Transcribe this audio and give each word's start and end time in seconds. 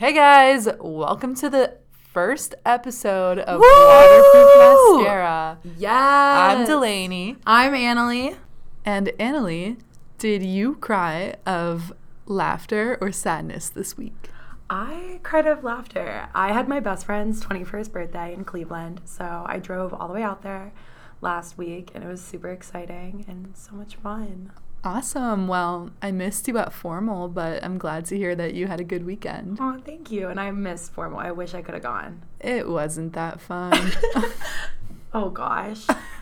Hey 0.00 0.14
guys, 0.14 0.66
welcome 0.80 1.34
to 1.34 1.50
the 1.50 1.76
first 1.92 2.54
episode 2.64 3.38
of 3.38 3.60
Waterproof 3.60 4.96
Mascara. 4.96 5.58
Yeah. 5.76 5.92
I'm 5.92 6.64
Delaney. 6.64 7.36
I'm 7.44 7.74
Anily. 7.74 8.34
And 8.82 9.08
Anily, 9.20 9.76
did 10.16 10.42
you 10.42 10.76
cry 10.76 11.34
of 11.44 11.92
laughter 12.24 12.96
or 13.02 13.12
sadness 13.12 13.68
this 13.68 13.98
week? 13.98 14.30
I 14.70 15.20
cried 15.22 15.46
of 15.46 15.64
laughter. 15.64 16.30
I 16.34 16.54
had 16.54 16.66
my 16.66 16.80
best 16.80 17.04
friend's 17.04 17.44
21st 17.44 17.92
birthday 17.92 18.32
in 18.32 18.44
Cleveland, 18.44 19.02
so 19.04 19.44
I 19.46 19.58
drove 19.58 19.92
all 19.92 20.08
the 20.08 20.14
way 20.14 20.22
out 20.22 20.40
there 20.40 20.72
last 21.20 21.58
week 21.58 21.90
and 21.94 22.02
it 22.02 22.06
was 22.06 22.22
super 22.22 22.48
exciting 22.48 23.26
and 23.28 23.54
so 23.54 23.72
much 23.72 23.96
fun. 23.96 24.50
Awesome. 24.82 25.46
Well, 25.46 25.90
I 26.00 26.10
missed 26.10 26.48
you 26.48 26.56
at 26.56 26.72
formal, 26.72 27.28
but 27.28 27.62
I'm 27.62 27.76
glad 27.76 28.06
to 28.06 28.16
hear 28.16 28.34
that 28.36 28.54
you 28.54 28.66
had 28.66 28.80
a 28.80 28.84
good 28.84 29.04
weekend. 29.04 29.58
Oh, 29.60 29.78
thank 29.84 30.10
you. 30.10 30.28
And 30.28 30.40
I 30.40 30.50
missed 30.52 30.92
formal. 30.92 31.18
I 31.18 31.32
wish 31.32 31.54
I 31.54 31.60
could 31.60 31.74
have 31.74 31.82
gone. 31.82 32.22
It 32.40 32.66
wasn't 32.68 33.12
that 33.12 33.40
fun. 33.40 33.92
oh 35.12 35.28
gosh. 35.30 35.86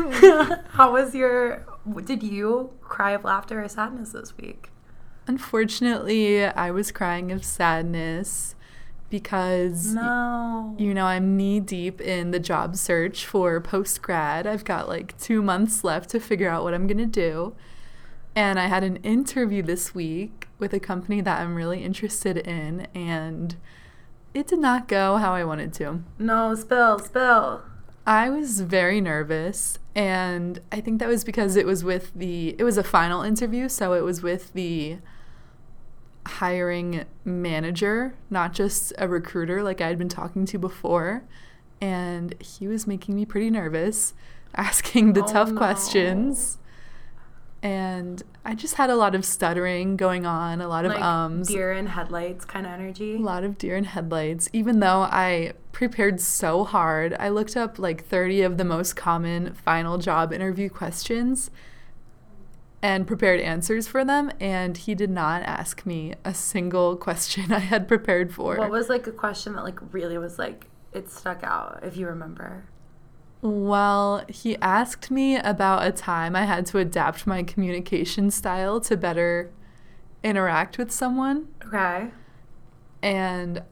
How 0.70 0.92
was 0.92 1.14
your 1.14 1.64
did 2.04 2.22
you 2.22 2.70
cry 2.80 3.12
of 3.12 3.24
laughter 3.24 3.62
or 3.62 3.68
sadness 3.68 4.12
this 4.12 4.36
week? 4.36 4.70
Unfortunately, 5.28 6.44
I 6.44 6.70
was 6.70 6.90
crying 6.90 7.30
of 7.30 7.44
sadness 7.44 8.56
because 9.08 9.94
no. 9.94 10.74
you 10.78 10.92
know, 10.92 11.06
I'm 11.06 11.36
knee 11.36 11.60
deep 11.60 12.00
in 12.00 12.32
the 12.32 12.40
job 12.40 12.77
search 12.77 13.24
for 13.24 13.60
post 13.60 14.02
grad. 14.02 14.46
I've 14.46 14.64
got 14.64 14.88
like 14.88 15.16
2 15.18 15.42
months 15.42 15.84
left 15.84 16.10
to 16.10 16.20
figure 16.20 16.50
out 16.50 16.64
what 16.64 16.74
I'm 16.74 16.88
going 16.88 16.98
to 16.98 17.06
do. 17.06 17.54
And 18.38 18.56
I 18.56 18.69
had 18.69 18.84
an 18.84 18.98
interview 18.98 19.65
this 19.65 19.97
week 19.97 20.47
with 20.60 20.73
a 20.73 20.78
company 20.78 21.20
that 21.20 21.41
I'm 21.41 21.56
really 21.56 21.83
interested 21.83 22.37
in, 22.37 22.87
and 22.95 23.56
it 24.33 24.47
did 24.47 24.61
not 24.61 24.86
go 24.86 25.17
how 25.17 25.34
I 25.34 25.42
wanted 25.42 25.72
to. 25.72 26.05
No, 26.20 26.55
spill, 26.55 27.00
spill. 27.00 27.62
I 28.06 28.30
was 28.30 28.61
very 28.61 29.00
nervous, 29.00 29.80
and 29.92 30.61
I 30.70 30.80
think 30.80 31.00
that 31.00 31.08
was 31.08 31.25
because 31.25 31.56
it 31.56 31.67
was 31.67 31.83
with 31.83 32.12
the, 32.14 32.55
it 32.61 32.62
was 32.62 32.78
a 32.78 32.84
final 32.84 33.22
interview, 33.22 33.69
so 33.69 33.95
it 33.95 34.03
was 34.03 34.22
with 34.22 34.52
the 34.52 34.98
hiring 36.25 37.06
manager, 37.25 38.14
not 38.30 38.52
just 38.52 38.92
a 38.98 39.08
recruiter 39.08 39.64
like 39.64 39.80
I 39.80 39.89
had 39.89 39.98
been 39.98 40.08
talking 40.08 40.47
to 40.47 40.61
before. 40.61 41.25
And 41.80 42.41
he 42.41 42.69
was 42.69 42.86
making 42.86 43.17
me 43.17 43.25
pretty 43.25 43.50
nervous, 43.50 44.14
asking 44.55 45.14
the 45.14 45.25
oh, 45.25 45.27
tough 45.27 45.50
no. 45.50 45.56
questions 45.56 46.58
and 47.62 48.23
I 48.45 48.55
just 48.55 48.75
had 48.75 48.89
a 48.89 48.97
lot 48.97 49.14
of 49.14 49.25
stuttering 49.25 49.97
going 49.97 50.25
on, 50.25 50.61
a 50.61 50.69
lot 50.69 50.84
of 50.84 50.92
like 50.92 51.03
ums, 51.03 51.48
deer 51.48 51.73
in 51.73 51.87
headlights 51.87 52.45
kind 52.45 52.67
of 52.67 52.73
energy. 52.73 53.17
A 53.17 53.19
lot 53.19 53.45
of 53.45 53.59
deer 53.59 53.77
in 53.77 53.84
headlights. 53.84 54.48
Even 54.53 54.81
though 54.81 55.03
I 55.03 55.55
prepared 55.73 56.20
so 56.20 56.64
hard, 56.64 57.17
I 57.19 57.29
looked 57.31 57.56
up 57.56 57.79
like 57.79 58.05
30 58.05 58.42
of 58.42 58.59
the 58.59 58.64
most 58.64 58.95
common 58.95 59.55
final 59.55 59.98
job 59.98 60.33
interview 60.33 60.69
questions 60.69 61.51
and 62.81 63.06
prepared 63.06 63.41
answers 63.41 63.89
for 63.89 64.05
them, 64.05 64.31
and 64.39 64.77
he 64.77 64.95
did 64.95 65.11
not 65.11 65.42
ask 65.42 65.84
me 65.84 66.14
a 66.25 66.33
single 66.33 66.97
question 66.97 67.53
I 67.53 67.59
had 67.59 67.89
prepared 67.89 68.33
for. 68.33 68.56
What 68.56 68.70
was 68.70 68.89
like 68.89 69.06
a 69.06 69.12
question 69.12 69.55
that 69.55 69.64
like 69.64 69.81
really 69.92 70.19
was 70.19 70.39
like 70.39 70.67
it 70.92 71.11
stuck 71.11 71.42
out 71.42 71.81
if 71.83 71.97
you 71.97 72.06
remember? 72.06 72.67
Well, 73.41 74.25
he 74.28 74.56
asked 74.56 75.11
me 75.11 75.36
about 75.36 75.86
a 75.86 75.92
time 75.92 76.34
I 76.34 76.44
had 76.44 76.67
to 76.67 76.78
adapt 76.78 77.27
my 77.27 77.42
communication 77.42 78.30
style 78.30 78.80
to 78.83 78.97
better 78.97 79.50
interact 80.25 80.77
with 80.78 80.91
someone. 80.91 81.48
Okay. 81.64 82.08
And 83.00 83.62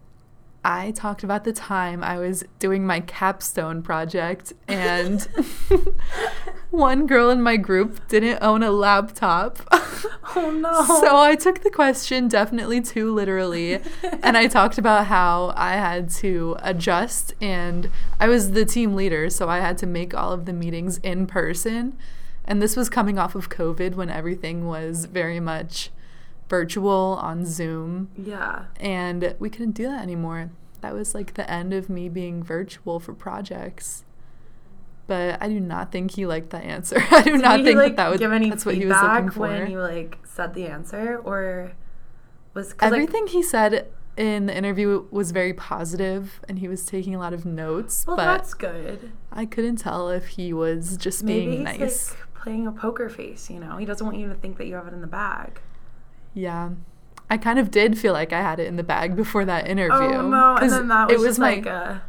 I 0.65 0.93
talked 0.93 1.25
about 1.25 1.45
the 1.45 1.53
time 1.53 2.05
I 2.05 2.19
was 2.19 2.45
doing 2.59 2.87
my 2.87 3.01
capstone 3.01 3.83
project 3.83 4.53
and 4.69 5.27
one 6.77 7.07
girl 7.07 7.31
in 7.31 7.43
my 7.43 7.57
group 7.57 8.07
didn't 8.09 8.43
own 8.43 8.63
a 8.63 8.71
laptop. 8.71 9.59
Oh 10.35 10.51
no. 10.51 10.85
So 11.01 11.17
I 11.17 11.35
took 11.35 11.63
the 11.63 11.71
question 11.71 12.29
definitely 12.29 12.83
too 12.83 13.15
literally 13.15 13.81
and 14.23 14.37
I 14.37 14.47
talked 14.49 14.77
about 14.77 15.07
how 15.07 15.55
I 15.57 15.75
had 15.75 16.11
to 16.11 16.57
adjust 16.63 17.33
and 17.41 17.89
I 18.21 18.29
was 18.29 18.51
the 18.51 18.67
team 18.67 18.95
leader 18.95 19.31
so 19.31 19.49
I 19.49 19.61
had 19.61 19.79
to 19.79 19.87
make 19.87 20.13
all 20.13 20.33
of 20.33 20.45
the 20.45 20.53
meetings 20.53 20.99
in 20.99 21.27
person 21.27 21.97
and 22.45 22.61
this 22.61 22.77
was 22.77 22.91
coming 22.91 23.19
off 23.19 23.35
of 23.35 23.49
COVID 23.49 23.95
when 23.95 24.11
everything 24.11 24.67
was 24.67 25.07
very 25.07 25.41
much 25.41 25.91
virtual 26.49 27.19
on 27.21 27.45
Zoom. 27.47 28.11
Yeah. 28.17 28.67
And 28.79 29.35
we 29.39 29.49
couldn't 29.49 29.73
do 29.73 29.85
that 29.85 30.03
anymore. 30.03 30.51
That 30.81 30.95
was 30.95 31.15
like 31.15 31.35
the 31.35 31.51
end 31.51 31.73
of 31.73 31.89
me 31.89 32.09
being 32.09 32.43
virtual 32.43 33.01
for 33.01 33.15
projects. 33.15 34.05
But 35.07 35.41
I 35.41 35.49
do 35.49 35.61
not 35.61 35.93
think 35.93 36.13
he 36.13 36.27
liked 36.27 36.51
that 36.51 36.65
answer. 36.65 36.97
I 37.11 37.23
do 37.23 37.33
Did 37.33 37.43
not 37.43 37.61
he, 37.61 37.65
think 37.65 37.79
like, 37.79 37.97
that 37.97 38.05
that 38.05 38.11
was 38.11 38.19
give 38.19 38.33
any 38.33 38.51
that's 38.51 38.67
what 38.67 38.75
he 38.75 38.87
was 38.87 39.01
looking 39.01 39.31
for. 39.31 39.41
when 39.41 39.71
you 39.71 39.81
like 39.81 40.19
said 40.25 40.55
the 40.55 40.67
answer 40.67 41.19
or 41.25 41.73
was 42.55 42.75
Everything 42.81 43.25
like, 43.25 43.33
he 43.33 43.43
said 43.43 43.89
in 44.17 44.47
the 44.47 44.57
interview 44.57 45.05
was 45.11 45.31
very 45.31 45.53
positive 45.53 46.41
and 46.49 46.59
he 46.59 46.69
was 46.69 46.85
taking 46.87 47.15
a 47.15 47.19
lot 47.19 47.33
of 47.33 47.45
notes, 47.45 48.05
well, 48.07 48.17
but 48.17 48.25
that's 48.25 48.55
good. 48.55 49.13
I 49.31 49.45
couldn't 49.47 49.77
tell 49.77 50.09
if 50.11 50.27
he 50.29 50.53
was 50.53 50.97
just 50.97 51.23
Maybe 51.23 51.47
being 51.47 51.67
he's 51.67 51.79
nice. 51.79 52.11
like 52.11 52.35
playing 52.35 52.67
a 52.67 52.73
poker 52.73 53.09
face, 53.09 53.51
you 53.51 53.61
know. 53.61 53.77
He 53.77 53.85
doesn't 53.85 54.05
want 54.05 54.19
you 54.19 54.29
to 54.29 54.35
think 54.35 54.59
that 54.59 54.67
you 54.67 54.75
have 54.75 54.87
it 54.87 54.95
in 54.95 55.03
the 55.03 55.07
bag. 55.07 55.61
Yeah. 56.35 56.71
I 57.29 57.37
kind 57.37 57.59
of 57.59 57.71
did 57.71 57.99
feel 57.99 58.13
like 58.13 58.33
I 58.33 58.41
had 58.41 58.61
it 58.61 58.67
in 58.67 58.77
the 58.77 58.85
bag 58.85 59.17
before 59.17 59.45
that 59.45 59.67
oh, 59.67 59.71
interview. 59.71 60.17
Oh 60.17 60.29
no! 60.29 60.57
And 60.57 60.71
then 60.71 60.89
that 60.89 61.09
was, 61.09 61.23
it 61.23 61.27
was 61.27 61.39
my 61.39 61.55
like 61.57 61.67
a, 61.67 62.03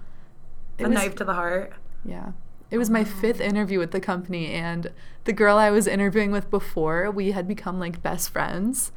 a 0.80 0.84
was- 0.84 0.92
knife 0.92 1.16
to 1.16 1.26
the 1.26 1.34
heart. 1.34 1.74
Yeah. 2.06 2.32
It 2.70 2.78
was 2.78 2.90
my 2.90 3.04
fifth 3.04 3.40
interview 3.40 3.80
with 3.80 3.92
the 3.92 4.00
company, 4.00 4.48
and 4.48 4.92
the 5.24 5.34
girl 5.34 5.58
I 5.58 5.70
was 5.70 5.88
interviewing 5.88 6.32
with 6.32 6.50
before, 6.50 7.10
we 7.10 7.32
had 7.32 7.48
become 7.48 7.80
like 7.80 8.02
best 8.02 8.30
friends. 8.30 8.92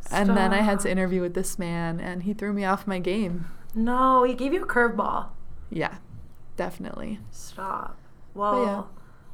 Stop. 0.00 0.18
And 0.18 0.30
then 0.36 0.52
I 0.54 0.62
had 0.62 0.80
to 0.80 0.90
interview 0.90 1.20
with 1.20 1.34
this 1.34 1.58
man, 1.58 2.00
and 2.00 2.22
he 2.22 2.32
threw 2.32 2.52
me 2.52 2.64
off 2.64 2.86
my 2.86 2.98
game. 2.98 3.46
No, 3.74 4.24
he 4.24 4.34
gave 4.34 4.54
you 4.54 4.62
a 4.62 4.66
curveball. 4.66 5.28
Yeah, 5.68 5.98
definitely. 6.56 7.20
Stop. 7.30 7.98
Well, 8.34 8.64
yeah. 8.64 8.82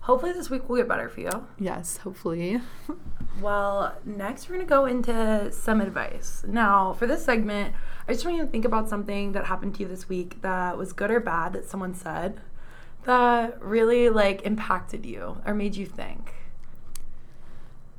hopefully 0.00 0.32
this 0.32 0.50
week 0.50 0.68
will 0.68 0.76
get 0.76 0.88
better 0.88 1.08
for 1.08 1.20
you. 1.20 1.46
Yes, 1.58 1.98
hopefully. 1.98 2.60
Well, 3.40 3.94
next 4.04 4.48
we're 4.48 4.56
going 4.56 4.66
to 4.66 4.70
go 4.70 4.86
into 4.86 5.52
some 5.52 5.80
advice. 5.80 6.42
Now, 6.48 6.94
for 6.94 7.06
this 7.06 7.24
segment, 7.24 7.74
I 8.08 8.12
just 8.12 8.24
want 8.24 8.38
you 8.38 8.44
to 8.44 8.50
think 8.50 8.64
about 8.64 8.88
something 8.88 9.32
that 9.32 9.46
happened 9.46 9.74
to 9.74 9.82
you 9.82 9.88
this 9.88 10.08
week 10.08 10.40
that 10.40 10.78
was 10.78 10.92
good 10.92 11.10
or 11.10 11.20
bad 11.20 11.52
that 11.52 11.68
someone 11.68 11.94
said 11.94 12.40
that 13.06 13.62
really 13.62 14.08
like 14.08 14.42
impacted 14.42 15.06
you 15.06 15.38
or 15.46 15.54
made 15.54 15.76
you 15.76 15.86
think. 15.86 16.34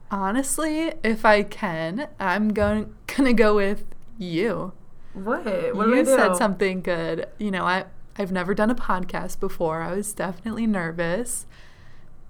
Honestly, 0.09 0.93
if 1.03 1.25
I 1.25 1.43
can, 1.43 2.07
I'm 2.19 2.53
going 2.53 2.93
gonna 3.07 3.33
go 3.33 3.55
with 3.55 3.83
you. 4.17 4.73
What? 5.13 5.75
What 5.75 5.87
you 5.87 6.05
said 6.05 6.35
something 6.35 6.81
good. 6.81 7.27
You 7.37 7.51
know, 7.51 7.65
I 7.65 7.85
I've 8.17 8.31
never 8.31 8.53
done 8.53 8.69
a 8.69 8.75
podcast 8.75 9.39
before. 9.39 9.81
I 9.81 9.93
was 9.93 10.13
definitely 10.13 10.67
nervous. 10.67 11.45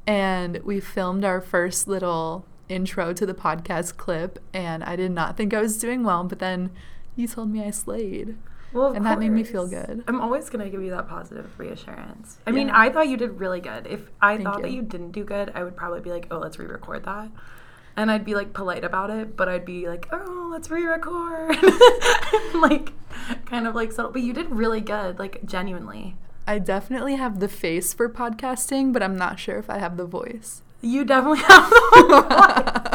And 0.05 0.57
we 0.63 0.79
filmed 0.79 1.25
our 1.25 1.41
first 1.41 1.87
little 1.87 2.45
intro 2.69 3.13
to 3.13 3.25
the 3.25 3.33
podcast 3.33 3.97
clip 3.97 4.39
and 4.53 4.83
I 4.83 4.95
did 4.95 5.11
not 5.11 5.37
think 5.37 5.53
I 5.53 5.61
was 5.61 5.77
doing 5.77 6.03
well, 6.03 6.23
but 6.23 6.39
then 6.39 6.71
you 7.15 7.27
told 7.27 7.49
me 7.49 7.63
I 7.63 7.71
slayed. 7.71 8.37
Well, 8.73 8.87
of 8.87 8.95
and 8.95 9.05
that 9.05 9.19
made 9.19 9.31
me 9.31 9.43
feel 9.43 9.67
good. 9.67 10.03
I'm 10.07 10.19
always 10.21 10.49
going 10.49 10.63
to 10.63 10.69
give 10.69 10.83
you 10.83 10.91
that 10.91 11.07
positive 11.07 11.57
reassurance. 11.57 12.37
I 12.45 12.51
mean, 12.51 12.69
I 12.69 12.89
thought 12.89 13.07
you 13.07 13.17
did 13.17 13.39
really 13.39 13.61
good. 13.61 13.87
If 13.87 14.09
I 14.21 14.35
Thank 14.35 14.47
thought 14.47 14.61
that 14.61 14.71
you. 14.71 14.77
you 14.77 14.81
didn't 14.81 15.11
do 15.11 15.23
good, 15.23 15.51
I 15.55 15.63
would 15.63 15.75
probably 15.75 16.01
be 16.01 16.11
like, 16.11 16.27
oh, 16.31 16.39
let's 16.39 16.59
re 16.59 16.65
record 16.65 17.05
that. 17.05 17.31
And 17.95 18.11
I'd 18.11 18.25
be 18.25 18.35
like 18.35 18.53
polite 18.53 18.83
about 18.83 19.09
it, 19.09 19.35
but 19.37 19.47
I'd 19.49 19.65
be 19.65 19.87
like, 19.87 20.07
oh, 20.11 20.49
let's 20.51 20.69
re 20.69 20.85
record. 20.85 21.57
like, 22.55 22.93
kind 23.45 23.67
of 23.67 23.73
like 23.73 23.91
subtle. 23.91 24.11
But 24.11 24.21
you 24.21 24.33
did 24.33 24.51
really 24.51 24.81
good, 24.81 25.17
like, 25.17 25.45
genuinely. 25.45 26.15
I 26.45 26.59
definitely 26.59 27.15
have 27.15 27.39
the 27.39 27.47
face 27.47 27.93
for 27.93 28.09
podcasting, 28.09 28.93
but 28.93 29.01
I'm 29.01 29.17
not 29.17 29.39
sure 29.39 29.57
if 29.57 29.69
I 29.69 29.79
have 29.79 29.97
the 29.97 30.05
voice. 30.05 30.61
You 30.81 31.03
definitely 31.05 31.39
have 31.39 31.69
the 31.69 32.87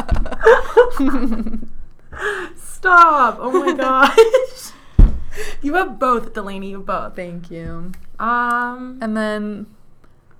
voice. 0.99 1.69
Stop. 2.55 3.37
Oh 3.39 3.51
my 3.51 3.73
gosh. 3.73 4.71
You 5.61 5.75
have 5.75 5.99
both, 5.99 6.33
Delaney. 6.33 6.71
You 6.71 6.77
have 6.77 6.85
both. 6.85 7.15
Thank 7.15 7.49
you. 7.49 7.91
Um, 8.19 8.99
And 9.01 9.15
then 9.17 9.67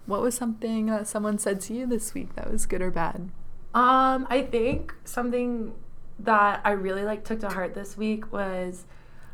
what 0.05 0.21
was 0.21 0.35
something 0.35 0.87
that 0.87 1.07
someone 1.07 1.37
said 1.37 1.61
to 1.61 1.73
you 1.73 1.85
this 1.85 2.13
week 2.13 2.35
that 2.35 2.51
was 2.51 2.65
good 2.65 2.81
or 2.81 2.91
bad? 2.91 3.29
Um, 3.73 4.27
I 4.29 4.43
think 4.49 4.93
something 5.05 5.73
that 6.19 6.61
I 6.63 6.71
really 6.71 7.03
like 7.03 7.23
took 7.23 7.39
to 7.39 7.49
heart 7.49 7.73
this 7.73 7.97
week 7.97 8.31
was 8.31 8.85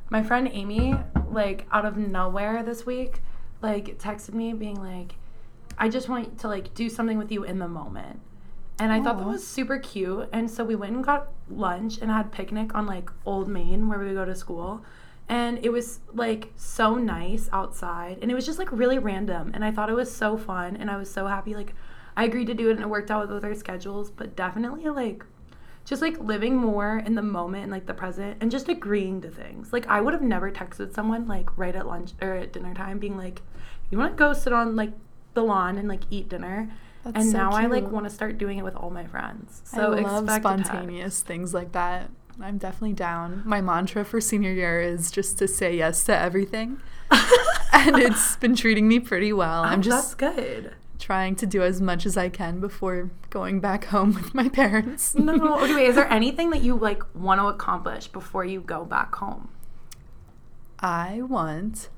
my 0.10 0.24
friend 0.24 0.50
Amy, 0.52 0.96
like 1.30 1.68
out 1.72 1.86
of 1.86 1.98
nowhere 1.98 2.64
this 2.64 2.86
week, 2.86 3.22
like 3.62 4.00
texted 4.00 4.34
me 4.34 4.54
being 4.54 4.82
like, 4.82 5.16
I 5.78 5.90
just 5.90 6.10
want 6.10 6.40
to 6.40 6.48
like 6.48 6.74
do 6.74 6.90
something 6.90 7.18
with 7.18 7.32
you 7.32 7.44
in 7.44 7.60
the 7.60 7.68
moment. 7.68 8.22
And 8.80 8.94
I 8.94 9.02
thought 9.02 9.18
that 9.18 9.28
was 9.28 9.46
super 9.46 9.78
cute. 9.78 10.30
And 10.32 10.50
so 10.50 10.64
we 10.64 10.74
went 10.74 10.96
and 10.96 11.04
got 11.04 11.28
lunch 11.50 11.98
and 11.98 12.10
had 12.10 12.32
picnic 12.32 12.74
on 12.74 12.86
like 12.86 13.10
Old 13.26 13.50
Main 13.50 13.90
where 13.90 14.00
we 14.00 14.14
go 14.14 14.24
to 14.24 14.36
school. 14.36 14.86
And 15.30 15.64
it 15.64 15.70
was 15.70 16.00
like 16.12 16.52
so 16.56 16.96
nice 16.96 17.50
outside. 17.54 18.18
And 18.22 18.32
it 18.32 18.34
was 18.34 18.48
just 18.48 18.58
like 18.58 18.72
really 18.72 18.98
random. 18.98 19.52
And 19.54 19.64
i 19.64 19.72
thought 19.72 19.90
it 19.90 19.96
was 19.96 20.14
so 20.14 20.36
fun. 20.36 20.76
And 20.76 20.90
i 20.90 20.98
was 20.98 21.10
so 21.10 21.28
happy. 21.28 21.56
Like 21.56 21.76
i 22.18 22.26
agreed 22.26 22.48
to 22.48 22.56
do 22.56 22.70
it 22.70 22.74
and 22.74 22.82
it 22.82 22.90
worked 22.90 23.12
out 23.12 23.22
with 23.22 23.30
both 23.30 23.44
our 23.44 23.56
schedules. 23.56 24.10
But 24.10 24.36
definitely 24.36 24.90
like 24.90 25.24
just 25.86 26.02
like 26.02 26.20
living 26.20 26.56
more 26.56 26.98
in 27.06 27.16
the 27.16 27.22
moment 27.22 27.64
and 27.64 27.72
like 27.72 27.86
the 27.86 27.94
present 27.94 28.38
and 28.42 28.52
just 28.52 28.68
agreeing 28.68 29.22
to 29.22 29.30
things. 29.30 29.72
Like 29.72 29.88
i 29.88 30.02
would 30.02 30.14
have 30.14 30.24
never 30.24 30.52
texted 30.52 30.94
someone 30.94 31.28
like 31.28 31.56
right 31.58 31.76
at 31.76 31.88
lunch 31.88 32.12
or 32.22 32.34
at 32.34 32.52
dinner 32.52 32.74
time 32.74 32.98
being 32.98 33.16
like 33.16 33.44
you 33.92 33.98
want 33.98 34.14
to 34.14 34.18
go 34.18 34.34
sit 34.34 34.52
on 34.52 34.76
like 34.76 34.92
the 35.36 35.44
lawn 35.44 35.78
and 35.78 35.88
like 35.88 36.02
eat 36.10 36.28
dinner? 36.28 36.72
That's 37.04 37.18
and 37.18 37.32
so 37.32 37.38
now 37.38 37.52
i 37.52 37.68
like 37.68 37.90
want 37.90 38.06
to 38.06 38.10
start 38.10 38.40
doing 38.40 38.58
it 38.58 38.64
with 38.64 38.76
all 38.76 38.90
my 38.90 39.06
friends. 39.06 39.62
So 39.64 39.94
I 39.94 40.02
love 40.02 40.24
expect 40.24 40.46
a 40.46 40.50
text. 40.50 40.66
spontaneous 40.66 41.22
things 41.22 41.54
like 41.54 41.72
that. 41.74 42.10
I'm 42.42 42.58
definitely 42.58 42.94
down. 42.94 43.44
My 43.46 43.62
mantra 43.62 44.06
for 44.06 44.22
senior 44.22 44.52
year 44.52 44.80
is 44.82 45.12
just 45.12 45.38
to 45.40 45.48
say 45.48 45.76
yes 45.78 46.04
to 46.06 46.16
everything. 46.18 46.82
and 47.74 47.98
it's 47.98 48.36
been 48.38 48.56
treating 48.56 48.88
me 48.88 49.00
pretty 49.00 49.34
well. 49.34 49.64
I'm 49.64 49.80
Oh, 49.80 49.82
just 49.82 50.18
that's 50.18 50.36
good 50.36 50.74
trying 51.00 51.34
to 51.34 51.46
do 51.48 51.64
as 51.64 51.80
much 51.82 52.06
as 52.06 52.18
I 52.18 52.28
can 52.28 52.60
before 52.60 53.10
going 53.30 53.62
back 53.62 53.86
home 53.86 54.14
with 54.14 54.34
my 54.36 54.50
parents. 54.50 55.16
No. 55.16 55.34
Okay, 55.64 55.74
wait. 55.74 55.88
Is 55.88 55.96
there 55.96 56.12
anything 56.12 56.50
that 56.52 56.62
you 56.62 56.76
like 56.76 57.04
want 57.16 57.40
to 57.40 57.48
accomplish 57.48 58.08
before 58.08 58.44
you 58.46 58.60
go 58.62 58.84
back 58.86 59.16
home? 59.16 59.50
I 60.80 61.22
want 61.24 61.90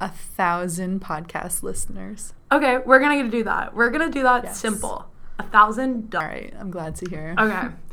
a 0.00 0.08
thousand 0.08 1.00
podcast 1.00 1.62
listeners. 1.62 2.32
Okay, 2.52 2.78
we're 2.78 2.98
gonna 3.00 3.28
do 3.30 3.42
that. 3.44 3.74
We're 3.74 3.90
gonna 3.90 4.10
do 4.10 4.22
that 4.24 4.44
Yes. 4.44 4.58
simple. 4.60 5.06
A 5.38 5.42
thousand 5.44 5.94
All 6.14 6.20
dollars. 6.20 6.28
right, 6.28 6.54
I'm 6.58 6.70
glad 6.70 6.96
to 6.96 7.08
hear. 7.10 7.34
Okay. 7.38 7.68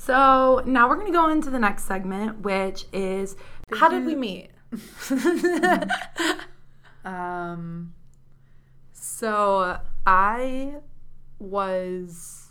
So 0.00 0.62
now 0.64 0.88
we're 0.88 0.96
gonna 0.96 1.12
go 1.12 1.28
into 1.28 1.50
the 1.50 1.58
next 1.58 1.84
segment, 1.84 2.40
which 2.40 2.86
is 2.90 3.36
how 3.70 3.90
did 3.90 4.06
we 4.06 4.14
meet? 4.14 4.48
Um, 7.02 7.94
so 8.92 9.78
I 10.06 10.74
was. 11.38 12.48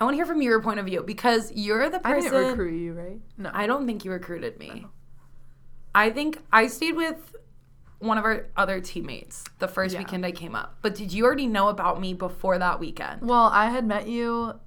I 0.00 0.04
want 0.04 0.14
to 0.14 0.16
hear 0.16 0.26
from 0.26 0.42
your 0.42 0.60
point 0.60 0.80
of 0.80 0.86
view 0.86 1.04
because 1.06 1.52
you're 1.54 1.88
the 1.88 2.00
person. 2.00 2.34
I 2.34 2.38
didn't 2.40 2.48
recruit 2.50 2.76
you, 2.76 2.92
right? 2.94 3.20
No. 3.36 3.50
I 3.52 3.68
don't 3.68 3.86
think 3.86 4.04
you 4.04 4.10
recruited 4.10 4.58
me. 4.58 4.86
I 5.94 6.10
think 6.10 6.42
I 6.52 6.66
stayed 6.66 6.96
with 6.96 7.36
one 8.00 8.18
of 8.18 8.24
our 8.24 8.46
other 8.56 8.80
teammates 8.80 9.44
the 9.60 9.68
first 9.68 9.94
Yeah. 9.94 10.00
weekend 10.00 10.26
I 10.26 10.32
came 10.32 10.56
up. 10.56 10.78
But 10.82 10.96
did 10.96 11.12
you 11.12 11.24
already 11.24 11.46
know 11.46 11.68
about 11.68 12.00
me 12.00 12.14
before 12.14 12.58
that 12.58 12.80
weekend? 12.80 13.22
Well, 13.22 13.46
I 13.52 13.70
had 13.70 13.86
met 13.86 14.08
you. 14.08 14.58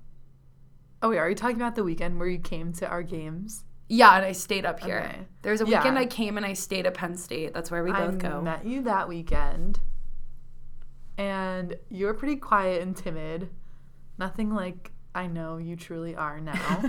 Oh, 1.01 1.09
wait, 1.09 1.18
are 1.18 1.30
you 1.30 1.36
talking 1.36 1.56
about 1.56 1.75
the 1.75 1.83
weekend 1.83 2.19
where 2.19 2.27
you 2.27 2.39
came 2.39 2.74
to 2.74 2.88
our 2.88 3.01
games? 3.03 3.63
Yeah, 3.89 4.15
and 4.15 4.25
I 4.25 4.31
stayed 4.33 4.65
up 4.65 4.80
here. 4.81 5.00
Okay. 5.00 5.19
There 5.42 5.51
was 5.51 5.62
a 5.62 5.68
Yeah. 5.68 5.80
weekend 5.80 5.98
I 5.98 6.06
came 6.06 6.38
and 6.38 6.45
I 6.45 6.53
stayed 6.53 6.86
at 6.86 6.94
Penn 6.94 7.15
State. 7.18 7.53
That's 7.53 7.69
where 7.71 7.83
we 7.83 7.92
both 7.92 8.15
I 8.15 8.18
go. 8.30 8.42
met 8.42 8.65
you 8.65 8.81
that 8.83 9.09
weekend, 9.09 9.80
and 11.18 11.75
you 11.89 12.06
were 12.06 12.13
pretty 12.13 12.36
quiet 12.38 12.81
and 12.81 12.95
timid. 12.95 13.50
Nothing 14.18 14.53
like 14.53 14.92
I 15.13 15.27
know 15.27 15.57
you 15.57 15.75
truly 15.75 16.15
are 16.15 16.39
now. 16.39 16.83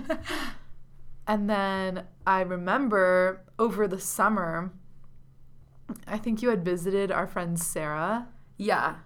and 1.27 1.49
then 1.51 2.05
I 2.27 2.43
remember 2.43 3.43
over 3.59 3.89
the 3.89 3.99
summer, 3.99 4.73
I 6.07 6.19
think 6.19 6.41
you 6.43 6.51
had 6.51 6.65
visited 6.65 7.11
our 7.11 7.27
friend 7.27 7.59
Sarah. 7.59 8.29
yeah. 8.57 8.97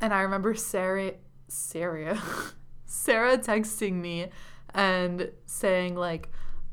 And 0.00 0.12
I 0.12 0.22
remember 0.22 0.52
Sarah, 0.54 1.12
Sarah, 1.46 2.20
Sarah 2.92 3.38
texting 3.38 3.94
me 3.94 4.28
and 4.74 5.30
saying 5.46 5.96
like, 5.96 6.28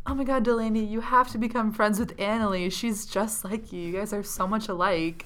"Oh 0.05 0.13
my 0.13 0.25
God, 0.25 0.43
Delaney, 0.43 0.83
you 0.83 0.99
have 0.99 1.29
to 1.29 1.37
become 1.37 1.71
friends 1.71 1.97
with 1.97 2.15
Anily. 2.17 2.69
She's 2.71 3.05
just 3.05 3.45
like 3.45 3.71
you. 3.71 3.79
You 3.81 3.93
guys 3.93 4.11
are 4.13 4.23
so 4.23 4.45
much 4.45 4.67
alike." 4.67 5.25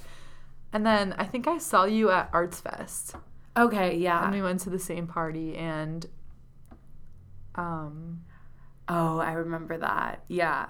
And 0.72 0.86
then 0.86 1.14
I 1.18 1.26
think 1.26 1.48
I 1.48 1.58
saw 1.58 1.86
you 1.86 2.10
at 2.10 2.30
Arts 2.34 2.60
Fest, 2.60 3.16
Okay, 3.56 3.98
yeah. 3.98 4.24
and 4.24 4.34
we 4.34 4.42
went 4.42 4.60
to 4.62 4.70
the 4.70 4.80
same 4.80 5.06
party. 5.08 5.56
And 5.56 6.06
um, 7.56 8.22
oh, 8.88 9.20
I 9.20 9.34
remember 9.34 9.78
that. 9.78 10.24
Yeah. 10.28 10.68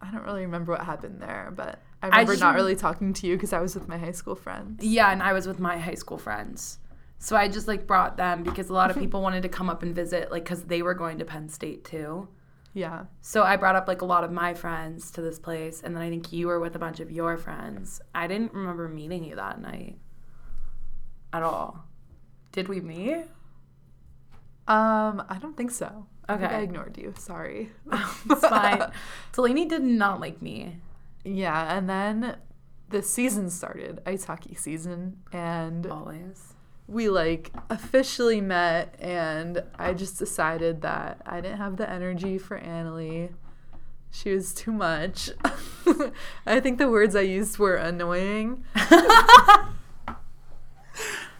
I 0.00 0.10
don't 0.12 0.24
really 0.24 0.42
remember 0.42 0.72
what 0.72 0.82
happened 0.82 1.20
there, 1.20 1.52
but 1.54 1.80
I 2.02 2.06
remember 2.06 2.32
just 2.32 2.40
not 2.40 2.54
really 2.54 2.76
talking 2.76 3.12
to 3.12 3.26
you 3.26 3.34
because 3.36 3.52
I 3.52 3.60
was 3.60 3.74
with 3.74 3.88
my 3.88 3.98
high 3.98 4.12
school 4.12 4.36
friends. 4.36 4.84
Yeah, 4.84 5.10
and 5.10 5.22
I 5.22 5.32
was 5.32 5.46
with 5.46 5.58
my 5.58 5.78
high 5.78 5.94
school 5.94 6.18
friends. 6.18 6.78
So 7.18 7.36
I 7.36 7.48
just 7.48 7.66
like 7.66 7.86
brought 7.86 8.16
them 8.16 8.42
because 8.42 8.70
a 8.70 8.72
lot 8.72 8.90
of 8.90 8.96
people 8.96 9.22
wanted 9.22 9.42
to 9.42 9.48
come 9.48 9.68
up 9.68 9.82
and 9.82 9.94
visit 9.94 10.30
like 10.30 10.44
cuz 10.44 10.62
they 10.62 10.82
were 10.82 10.94
going 10.94 11.18
to 11.18 11.24
Penn 11.24 11.48
State 11.48 11.84
too. 11.84 12.28
Yeah. 12.74 13.06
So 13.20 13.42
I 13.42 13.56
brought 13.56 13.74
up 13.74 13.88
like 13.88 14.02
a 14.02 14.04
lot 14.04 14.22
of 14.22 14.30
my 14.30 14.54
friends 14.54 15.10
to 15.12 15.20
this 15.20 15.38
place 15.38 15.82
and 15.82 15.96
then 15.96 16.02
I 16.02 16.10
think 16.10 16.32
you 16.32 16.46
were 16.46 16.60
with 16.60 16.76
a 16.76 16.78
bunch 16.78 17.00
of 17.00 17.10
your 17.10 17.36
friends. 17.36 18.00
I 18.14 18.26
didn't 18.28 18.54
remember 18.54 18.88
meeting 18.88 19.24
you 19.24 19.34
that 19.34 19.60
night 19.60 19.98
at 21.32 21.42
all. 21.42 21.84
Did 22.52 22.68
we 22.68 22.80
meet? 22.80 23.26
Um, 24.68 25.22
I 25.28 25.38
don't 25.40 25.56
think 25.56 25.70
so. 25.70 26.06
I 26.28 26.36
think 26.36 26.52
I 26.52 26.60
ignored 26.60 26.98
you. 26.98 27.14
Sorry. 27.16 27.70
It's 28.30 28.46
fine. 28.46 28.92
Delaney 29.32 29.64
did 29.64 29.82
not 29.82 30.20
like 30.20 30.42
me. 30.42 30.76
Yeah, 31.24 31.76
and 31.76 31.88
then 31.88 32.36
the 32.90 33.02
season 33.02 33.50
started, 33.50 34.00
ice 34.06 34.24
hockey 34.24 34.54
season, 34.54 35.18
and 35.32 35.86
Always. 35.86 36.54
We 36.88 37.08
like 37.10 37.52
officially 37.70 38.40
met 38.40 38.96
and 38.98 39.62
I 39.78 39.92
just 39.92 40.18
decided 40.18 40.80
that 40.82 41.20
I 41.26 41.40
didn't 41.42 41.58
have 41.58 41.76
the 41.76 41.88
energy 41.88 42.38
for 42.38 42.58
Anily. 42.58 43.30
She 44.10 44.32
was 44.32 44.54
too 44.54 44.72
much. 44.72 45.28
I 46.46 46.60
think 46.60 46.78
the 46.78 46.88
words 46.88 47.14
I 47.14 47.20
used 47.20 47.58
were 47.58 47.76
annoying. 47.76 48.64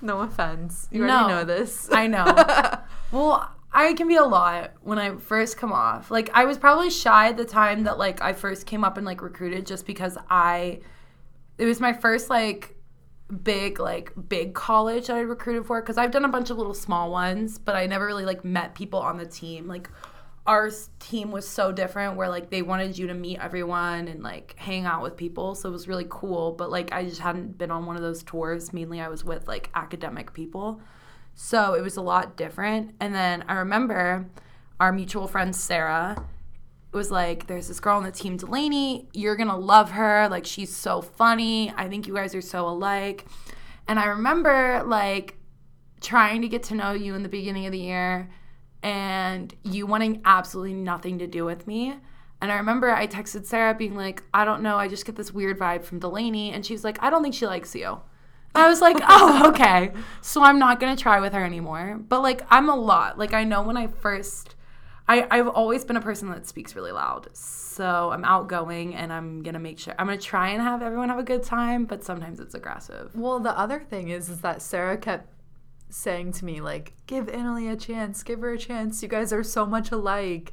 no 0.00 0.20
offense. 0.20 0.86
You 0.90 1.02
already 1.04 1.22
No. 1.22 1.28
know 1.28 1.44
this. 1.44 1.88
I 1.90 2.06
know. 2.06 2.26
Well, 3.10 3.50
I 3.72 3.94
can 3.94 4.06
be 4.06 4.16
a 4.16 4.24
lot 4.24 4.72
when 4.82 4.98
I 4.98 5.16
first 5.16 5.56
come 5.56 5.72
off. 5.72 6.10
Like 6.10 6.28
I 6.34 6.44
was 6.44 6.58
probably 6.58 6.90
shy 6.90 7.28
at 7.28 7.38
the 7.38 7.44
time 7.46 7.84
that 7.84 7.96
like 7.96 8.20
I 8.20 8.34
first 8.34 8.66
came 8.66 8.84
up 8.84 8.98
and 8.98 9.06
like 9.06 9.22
recruited 9.22 9.64
just 9.66 9.86
because 9.86 10.18
I 10.28 10.80
it 11.56 11.64
was 11.64 11.80
my 11.80 11.94
first 11.94 12.28
like 12.28 12.76
big 13.44 13.78
like 13.78 14.12
big 14.28 14.54
college 14.54 15.08
that 15.08 15.16
I 15.16 15.20
recruited 15.20 15.66
for 15.66 15.80
cuz 15.82 15.98
I've 15.98 16.10
done 16.10 16.24
a 16.24 16.28
bunch 16.28 16.50
of 16.50 16.56
little 16.56 16.74
small 16.74 17.10
ones, 17.10 17.58
but 17.58 17.76
I 17.76 17.86
never 17.86 18.06
really 18.06 18.24
like 18.24 18.44
met 18.44 18.74
people 18.74 19.00
on 19.00 19.18
the 19.18 19.26
team. 19.26 19.66
Like 19.68 19.90
our 20.46 20.70
team 20.98 21.30
was 21.30 21.46
so 21.46 21.70
different 21.72 22.16
where 22.16 22.30
like 22.30 22.48
they 22.48 22.62
wanted 22.62 22.96
you 22.96 23.06
to 23.08 23.14
meet 23.14 23.38
everyone 23.38 24.08
and 24.08 24.22
like 24.22 24.54
hang 24.56 24.86
out 24.86 25.02
with 25.02 25.16
people, 25.16 25.54
so 25.54 25.68
it 25.68 25.72
was 25.72 25.86
really 25.86 26.06
cool, 26.08 26.52
but 26.52 26.70
like 26.70 26.90
I 26.90 27.04
just 27.04 27.20
hadn't 27.20 27.58
been 27.58 27.70
on 27.70 27.84
one 27.84 27.96
of 27.96 28.02
those 28.02 28.22
tours. 28.22 28.72
Mainly 28.72 29.00
I 29.00 29.08
was 29.08 29.24
with 29.24 29.46
like 29.46 29.70
academic 29.74 30.32
people. 30.32 30.80
So 31.34 31.74
it 31.74 31.82
was 31.82 31.96
a 31.96 32.02
lot 32.02 32.36
different. 32.36 32.94
And 32.98 33.14
then 33.14 33.44
I 33.46 33.54
remember 33.56 34.26
our 34.80 34.90
mutual 34.90 35.28
friend 35.28 35.54
Sarah 35.54 36.16
was 36.92 37.10
like, 37.10 37.46
There's 37.46 37.68
this 37.68 37.80
girl 37.80 37.96
on 37.96 38.04
the 38.04 38.12
team, 38.12 38.36
Delaney. 38.36 39.08
You're 39.12 39.36
going 39.36 39.48
to 39.48 39.56
love 39.56 39.92
her. 39.92 40.28
Like, 40.28 40.46
she's 40.46 40.74
so 40.74 41.02
funny. 41.02 41.72
I 41.76 41.88
think 41.88 42.06
you 42.06 42.14
guys 42.14 42.34
are 42.34 42.40
so 42.40 42.68
alike. 42.68 43.26
And 43.88 43.98
I 43.98 44.06
remember 44.06 44.82
like 44.84 45.36
trying 46.00 46.42
to 46.42 46.48
get 46.48 46.62
to 46.64 46.74
know 46.74 46.92
you 46.92 47.14
in 47.14 47.22
the 47.22 47.28
beginning 47.28 47.66
of 47.66 47.72
the 47.72 47.78
year 47.78 48.30
and 48.82 49.52
you 49.64 49.86
wanting 49.86 50.20
absolutely 50.24 50.74
nothing 50.74 51.18
to 51.18 51.26
do 51.26 51.44
with 51.44 51.66
me. 51.66 51.94
And 52.40 52.52
I 52.52 52.56
remember 52.56 52.90
I 52.90 53.06
texted 53.06 53.46
Sarah 53.46 53.74
being 53.74 53.96
like, 53.96 54.22
I 54.32 54.44
don't 54.44 54.62
know, 54.62 54.76
I 54.76 54.86
just 54.86 55.04
get 55.04 55.16
this 55.16 55.32
weird 55.32 55.58
vibe 55.58 55.82
from 55.82 55.98
Delaney. 55.98 56.52
And 56.52 56.64
she 56.64 56.72
was 56.72 56.84
like, 56.84 57.02
I 57.02 57.10
don't 57.10 57.22
think 57.22 57.34
she 57.34 57.46
likes 57.46 57.74
you. 57.74 58.00
I 58.54 58.68
was 58.68 58.80
like, 58.80 58.96
oh, 59.08 59.48
okay. 59.48 59.92
So 60.20 60.42
I'm 60.42 60.58
not 60.58 60.78
going 60.78 60.94
to 60.94 61.02
try 61.02 61.18
with 61.18 61.32
her 61.32 61.44
anymore. 61.44 61.98
But 62.08 62.22
like, 62.22 62.42
I'm 62.50 62.68
a 62.68 62.76
lot. 62.76 63.18
Like, 63.18 63.32
I 63.32 63.42
know 63.42 63.62
when 63.62 63.76
I 63.76 63.88
first, 63.88 64.54
I, 65.08 65.26
I've 65.30 65.48
always 65.48 65.84
been 65.84 65.96
a 65.96 66.02
person 66.02 66.28
that 66.30 66.46
speaks 66.46 66.76
really 66.76 66.92
loud. 66.92 67.28
So 67.34 68.10
I'm 68.12 68.24
outgoing 68.24 68.94
and 68.94 69.12
I'm 69.12 69.42
going 69.42 69.54
to 69.54 69.60
make 69.60 69.78
sure, 69.78 69.94
I'm 69.98 70.06
going 70.06 70.18
to 70.18 70.24
try 70.24 70.50
and 70.50 70.60
have 70.60 70.82
everyone 70.82 71.08
have 71.08 71.18
a 71.18 71.24
good 71.24 71.42
time, 71.42 71.86
but 71.86 72.04
sometimes 72.04 72.40
it's 72.40 72.54
aggressive. 72.54 73.10
Well, 73.14 73.40
the 73.40 73.58
other 73.58 73.80
thing 73.80 74.08
is, 74.08 74.28
is 74.28 74.42
that 74.42 74.60
Sarah 74.60 74.98
kept 74.98 75.32
saying 75.88 76.32
to 76.32 76.44
me, 76.44 76.60
like, 76.60 76.92
give 77.06 77.26
Anily 77.26 77.72
a 77.72 77.76
chance, 77.76 78.22
give 78.22 78.40
her 78.40 78.52
a 78.52 78.58
chance. 78.58 79.02
You 79.02 79.08
guys 79.08 79.32
are 79.32 79.42
so 79.42 79.64
much 79.64 79.90
alike. 79.90 80.52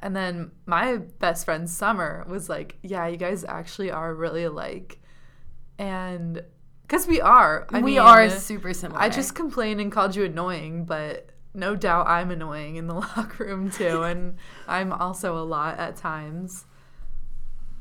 And 0.00 0.14
then 0.14 0.50
my 0.66 0.96
best 0.96 1.46
friend 1.46 1.68
Summer 1.68 2.26
was 2.28 2.48
like, 2.48 2.76
yeah, 2.82 3.06
you 3.06 3.16
guys 3.16 3.44
actually 3.44 3.90
are 3.90 4.14
really 4.14 4.44
alike. 4.44 5.00
And 5.78 6.42
because 6.82 7.06
we 7.06 7.20
are. 7.20 7.66
I 7.70 7.80
we 7.80 7.92
mean, 7.92 8.00
are 8.00 8.28
super 8.30 8.74
similar. 8.74 9.00
I 9.00 9.08
just 9.08 9.34
complained 9.34 9.80
and 9.80 9.92
called 9.92 10.16
you 10.16 10.24
annoying, 10.24 10.84
but 10.84 11.30
no 11.54 11.74
doubt 11.76 12.06
I'm 12.06 12.30
annoying 12.30 12.76
in 12.76 12.86
the 12.86 12.94
locker 13.16 13.44
room 13.44 13.70
too. 13.70 14.02
and 14.02 14.36
I'm 14.66 14.92
also 14.92 15.36
a 15.36 15.44
lot 15.44 15.78
at 15.78 15.96
times. 15.96 16.66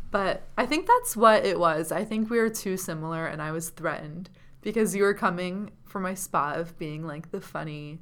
But 0.10 0.44
I 0.58 0.66
think 0.66 0.88
that's 0.88 1.18
what 1.18 1.46
it 1.46 1.60
was. 1.60 1.92
I 1.92 2.06
think 2.06 2.30
we 2.30 2.40
were 2.40 2.50
too 2.50 2.78
similar 2.78 3.28
and 3.28 3.42
I 3.42 3.52
was 3.52 3.70
threatened 3.70 4.30
because 4.62 4.96
you 4.96 5.04
were 5.04 5.14
coming 5.14 5.72
for 5.86 6.00
my 6.00 6.14
spot 6.14 6.58
of 6.58 6.78
being 6.80 7.06
like 7.06 7.32
the 7.32 7.42
funny 7.42 8.00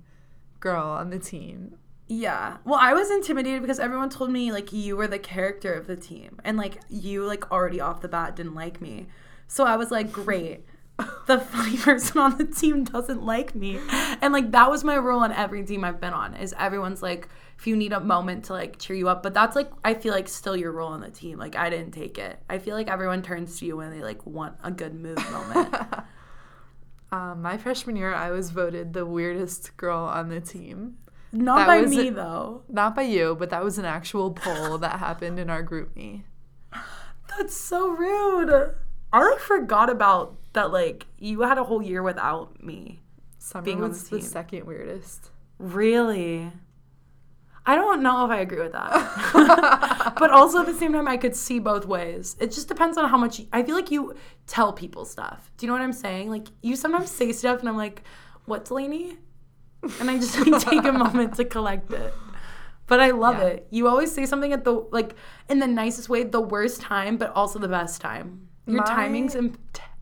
girl 0.59 0.87
on 0.87 1.09
the 1.09 1.19
team. 1.19 1.77
Yeah. 2.07 2.57
Well, 2.63 2.79
I 2.79 2.93
was 2.93 3.09
intimidated 3.09 3.61
because 3.61 3.79
everyone 3.79 4.09
told 4.09 4.29
me 4.31 4.51
like 4.51 4.71
you 4.71 4.95
were 4.95 5.07
the 5.07 5.17
character 5.19 5.73
of 5.73 5.87
the 5.87 5.95
team 5.95 6.39
and 6.43 6.57
like 6.57 6.79
you 6.89 7.23
like 7.25 7.51
already 7.51 7.81
off 7.81 8.01
the 8.01 8.07
bat 8.07 8.35
didn't 8.35 8.53
like 8.55 8.79
me. 8.79 9.07
So 9.47 9.63
I 9.65 9.75
was 9.75 9.89
like, 9.91 10.11
great. 10.11 10.63
The 11.27 11.39
funny 11.39 11.75
person 11.77 12.19
on 12.19 12.37
the 12.37 12.45
team 12.45 12.83
doesn't 12.83 13.25
like 13.25 13.55
me. 13.55 13.79
And 14.21 14.31
like 14.31 14.51
that 14.51 14.69
was 14.69 14.83
my 14.83 14.93
rule 14.93 15.19
on 15.19 15.31
every 15.31 15.65
team 15.65 15.83
I've 15.83 15.99
been 15.99 16.13
on 16.13 16.35
is 16.35 16.53
everyone's 16.57 17.01
like 17.01 17.27
if 17.57 17.65
you 17.65 17.75
need 17.75 17.93
a 17.93 17.99
moment 17.99 18.45
to 18.45 18.53
like 18.53 18.77
cheer 18.77 18.95
you 18.95 19.09
up, 19.09 19.23
but 19.23 19.33
that's 19.33 19.55
like 19.55 19.71
I 19.83 19.95
feel 19.95 20.13
like 20.13 20.27
still 20.27 20.55
your 20.55 20.71
role 20.71 20.89
on 20.89 21.01
the 21.01 21.09
team. 21.09 21.39
Like 21.39 21.55
I 21.55 21.71
didn't 21.71 21.91
take 21.93 22.19
it. 22.19 22.39
I 22.47 22.59
feel 22.59 22.75
like 22.75 22.89
everyone 22.89 23.23
turns 23.23 23.57
to 23.59 23.65
you 23.65 23.75
when 23.75 23.89
they 23.89 24.03
like 24.03 24.23
want 24.25 24.55
a 24.63 24.69
good 24.69 24.93
mood 24.93 25.17
moment. 25.31 25.75
Um, 27.11 27.41
my 27.41 27.57
freshman 27.57 27.95
year, 27.95 28.13
I 28.13 28.31
was 28.31 28.51
voted 28.51 28.91
the 28.91 29.05
weirdest 29.05 29.77
girl 29.77 29.99
on 29.99 30.27
the 30.27 30.41
team. 30.41 30.97
Not 31.31 31.59
That 31.59 31.67
by 31.67 31.81
was 31.81 31.89
me 31.89 32.09
though. 32.09 32.63
Not 32.67 32.93
by 32.95 33.03
you, 33.03 33.35
but 33.39 33.49
that 33.51 33.63
was 33.63 33.77
an 33.77 33.85
actual 33.85 34.31
poll 34.31 34.77
that 34.79 34.99
happened 34.99 35.39
in 35.39 35.49
our 35.49 35.63
GroupMe. 35.63 36.23
That's 37.29 37.55
so 37.55 37.89
rude. 37.89 38.75
I 39.13 39.29
like 39.29 39.39
forgot 39.39 39.89
about 39.89 40.35
that. 40.55 40.71
Like 40.71 41.05
you 41.19 41.41
had 41.41 41.57
a 41.57 41.63
whole 41.63 41.81
year 41.81 42.01
without 42.03 42.61
me. 42.63 43.01
Summer 43.37 43.63
Being 43.63 43.79
was 43.79 44.09
the 44.09 44.21
second 44.21 44.65
weirdest. 44.65 45.29
Really? 45.59 46.51
I 47.67 47.75
don't 47.75 48.03
know 48.03 48.25
if 48.25 48.31
I 48.31 48.39
agree 48.41 48.59
with 48.61 48.73
that. 48.73 50.13
but 50.19 50.29
also 50.29 50.59
at 50.59 50.65
the 50.67 50.73
same 50.73 50.93
time, 50.93 51.07
I 51.07 51.17
could 51.17 51.35
see 51.35 51.57
both 51.59 51.85
ways. 51.87 52.35
It 52.39 52.51
just 52.51 52.67
depends 52.67 52.95
on 52.97 53.09
how 53.09 53.17
much 53.17 53.39
you, 53.39 53.47
I 53.51 53.63
feel 53.63 53.75
like 53.75 53.89
you 53.89 54.13
tell 54.45 54.71
people 54.73 55.03
stuff. 55.05 55.51
Do 55.57 55.65
you 55.65 55.67
know 55.67 55.73
what 55.73 55.81
I'm 55.81 55.93
saying? 55.93 56.29
Like 56.29 56.47
you 56.61 56.75
sometimes 56.75 57.09
say 57.09 57.31
stuff, 57.31 57.59
and 57.61 57.69
I'm 57.69 57.77
like, 57.77 58.03
"What, 58.45 58.65
Delaney?" 58.65 59.17
And 59.99 60.09
I 60.11 60.17
just 60.17 60.37
like, 60.45 60.61
take 60.61 60.83
a 60.85 60.91
moment 61.05 61.35
to 61.37 61.45
collect 61.45 61.91
it. 61.91 62.13
But 62.87 62.99
I 62.99 63.11
love 63.11 63.37
Yeah. 63.39 63.45
it. 63.47 63.67
You 63.71 63.87
always 63.87 64.11
say 64.11 64.25
something 64.27 64.53
at 64.53 64.63
the 64.63 64.73
like 64.91 65.15
in 65.49 65.57
the 65.59 65.67
nicest 65.67 66.07
way, 66.07 66.23
the 66.23 66.41
worst 66.41 66.81
time, 66.81 67.17
but 67.17 67.31
also 67.35 67.57
the 67.57 67.67
best 67.67 67.99
time. 67.99 68.47
Your 68.67 68.77
My- 68.81 68.85
timing's 68.85 69.33
Im- 69.35 69.55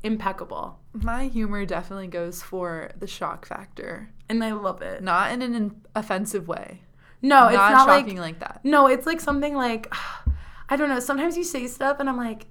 impeccable, 0.03 0.79
My 0.93 1.25
humor 1.25 1.65
definitely 1.65 2.07
goes 2.07 2.41
for 2.41 2.91
the 2.97 3.07
shock 3.07 3.45
factor, 3.45 4.09
and 4.29 4.43
I 4.43 4.51
love 4.51 4.81
it. 4.81 5.01
not 5.01 5.31
in 5.31 5.41
an 5.41 5.81
offensive 5.95 6.47
way. 6.47 6.81
No, 7.21 7.47
it's 7.47 7.55
not, 7.55 7.71
not 7.71 7.87
like 7.87 8.13
like, 8.17 8.39
that. 8.39 8.59
No, 8.63 8.87
it's 8.87 9.05
like 9.07 9.21
something 9.21 9.55
like 9.55 9.91
I 10.69 10.75
don't 10.75 10.89
know. 10.89 10.99
Sometimes 10.99 11.37
you 11.37 11.43
say 11.43 11.67
stuff 11.67 11.97
and 11.99 12.09
I'm 12.09 12.17
like, 12.17 12.47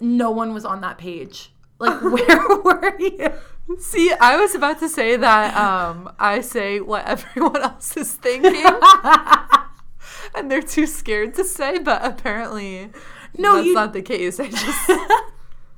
no 0.00 0.30
one 0.30 0.54
was 0.54 0.64
on 0.64 0.80
that 0.80 0.96
page. 0.98 1.52
Like, 1.78 2.00
where 2.02 2.48
were 2.58 2.98
you? 2.98 3.32
See, 3.78 4.12
I 4.20 4.36
was 4.36 4.54
about 4.54 4.80
to 4.80 4.88
say 4.88 5.16
that 5.16 5.56
um, 5.56 6.12
I 6.18 6.40
say 6.40 6.80
what 6.80 7.04
everyone 7.06 7.62
else 7.62 7.96
is 7.96 8.12
thinking, 8.14 8.64
and 10.34 10.50
they're 10.50 10.62
too 10.62 10.86
scared 10.86 11.34
to 11.34 11.44
say, 11.44 11.78
but 11.78 12.04
apparently, 12.04 12.90
No, 13.38 13.54
that's 13.56 13.66
you- 13.66 13.74
not 13.74 13.92
the 13.92 14.02
case. 14.02 14.40
I 14.40 14.48
just 14.48 14.90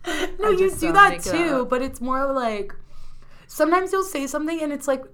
no, 0.40 0.50
you 0.50 0.70
do 0.70 0.92
that 0.92 1.22
too, 1.22 1.66
but 1.66 1.82
it's 1.82 2.00
more 2.00 2.32
like 2.32 2.74
sometimes 3.46 3.92
you'll 3.92 4.02
say 4.02 4.26
something 4.26 4.60
and 4.60 4.72
it's 4.72 4.88
like 4.88 5.04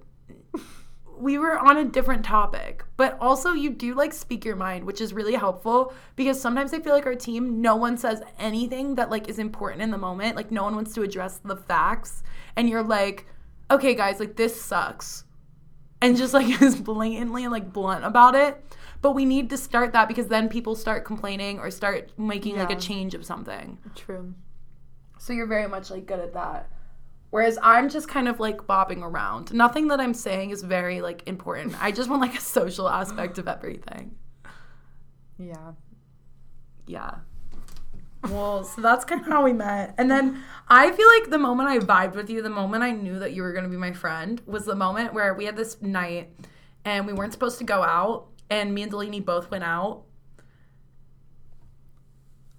we 1.19 1.37
were 1.37 1.59
on 1.59 1.75
a 1.75 1.83
different 1.83 2.23
topic, 2.23 2.85
but 2.95 3.17
also 3.19 3.51
you 3.51 3.69
do 3.69 3.93
like 3.93 4.13
speak 4.13 4.45
your 4.45 4.55
mind, 4.55 4.85
which 4.85 5.01
is 5.01 5.13
really 5.13 5.35
helpful 5.35 5.93
because 6.15 6.41
sometimes 6.41 6.73
I 6.73 6.79
feel 6.79 6.93
like 6.93 7.05
our 7.05 7.15
team, 7.15 7.61
no 7.61 7.75
one 7.75 7.97
says 7.97 8.21
anything 8.39 8.95
that 8.95 9.09
like 9.09 9.27
is 9.27 9.37
important 9.37 9.81
in 9.81 9.91
the 9.91 9.97
moment. 9.97 10.37
Like 10.37 10.49
no 10.49 10.63
one 10.63 10.75
wants 10.75 10.93
to 10.93 11.03
address 11.03 11.39
the 11.43 11.57
facts, 11.57 12.23
and 12.55 12.69
you're 12.69 12.83
like, 12.83 13.25
okay, 13.69 13.93
guys, 13.95 14.19
like 14.19 14.37
this 14.37 14.59
sucks, 14.59 15.25
and 16.01 16.15
just 16.15 16.33
like 16.33 16.61
is 16.61 16.77
blatantly 16.77 17.49
like 17.49 17.73
blunt 17.73 18.05
about 18.05 18.33
it. 18.33 18.63
But 19.01 19.11
we 19.11 19.25
need 19.25 19.49
to 19.49 19.57
start 19.57 19.93
that 19.93 20.07
because 20.07 20.27
then 20.27 20.47
people 20.47 20.75
start 20.75 21.05
complaining 21.05 21.59
or 21.59 21.69
start 21.69 22.17
making 22.17 22.57
like 22.57 22.71
a 22.71 22.75
change 22.75 23.13
of 23.13 23.25
something. 23.25 23.77
true. 23.95 24.33
So 25.19 25.33
you're 25.33 25.45
very 25.45 25.67
much 25.67 25.91
like 25.91 26.07
good 26.07 26.19
at 26.19 26.33
that. 26.33 26.71
Whereas 27.29 27.59
I'm 27.61 27.89
just 27.89 28.07
kind 28.07 28.27
of 28.27 28.39
like 28.39 28.65
bobbing 28.65 29.03
around. 29.03 29.53
Nothing 29.53 29.89
that 29.89 29.99
I'm 29.99 30.15
saying 30.15 30.49
is 30.49 30.63
very 30.63 31.01
like 31.01 31.27
important. 31.27 31.81
I 31.81 31.91
just 31.91 32.09
want 32.09 32.21
like 32.21 32.35
a 32.35 32.41
social 32.41 32.89
aspect 32.89 33.37
of 33.37 33.47
everything. 33.47 34.15
Yeah. 35.37 35.73
Yeah. 36.87 37.15
Well, 38.23 38.63
so 38.63 38.81
that's 38.81 39.05
kind 39.05 39.21
of 39.21 39.27
how 39.27 39.43
we 39.43 39.53
met. 39.53 39.93
And 39.97 40.09
then 40.09 40.43
I 40.67 40.91
feel 40.91 41.07
like 41.19 41.29
the 41.29 41.37
moment 41.37 41.69
I 41.69 41.79
vibed 41.79 42.15
with 42.15 42.29
you, 42.29 42.41
the 42.41 42.49
moment 42.49 42.83
I 42.83 42.91
knew 42.91 43.19
that 43.19 43.33
you 43.33 43.43
were 43.43 43.53
going 43.53 43.63
to 43.63 43.69
be 43.69 43.77
my 43.77 43.93
friend, 43.93 44.41
was 44.45 44.65
the 44.65 44.75
moment 44.75 45.13
where 45.13 45.33
we 45.33 45.45
had 45.45 45.55
this 45.55 45.81
night 45.81 46.29
and 46.83 47.05
we 47.05 47.13
weren't 47.13 47.31
supposed 47.31 47.59
to 47.59 47.63
go 47.63 47.83
out. 47.83 48.27
And 48.49 48.73
me 48.73 48.81
and 48.81 48.91
Delaney 48.91 49.19
both 49.19 49.51
went 49.51 49.63
out. 49.63 50.03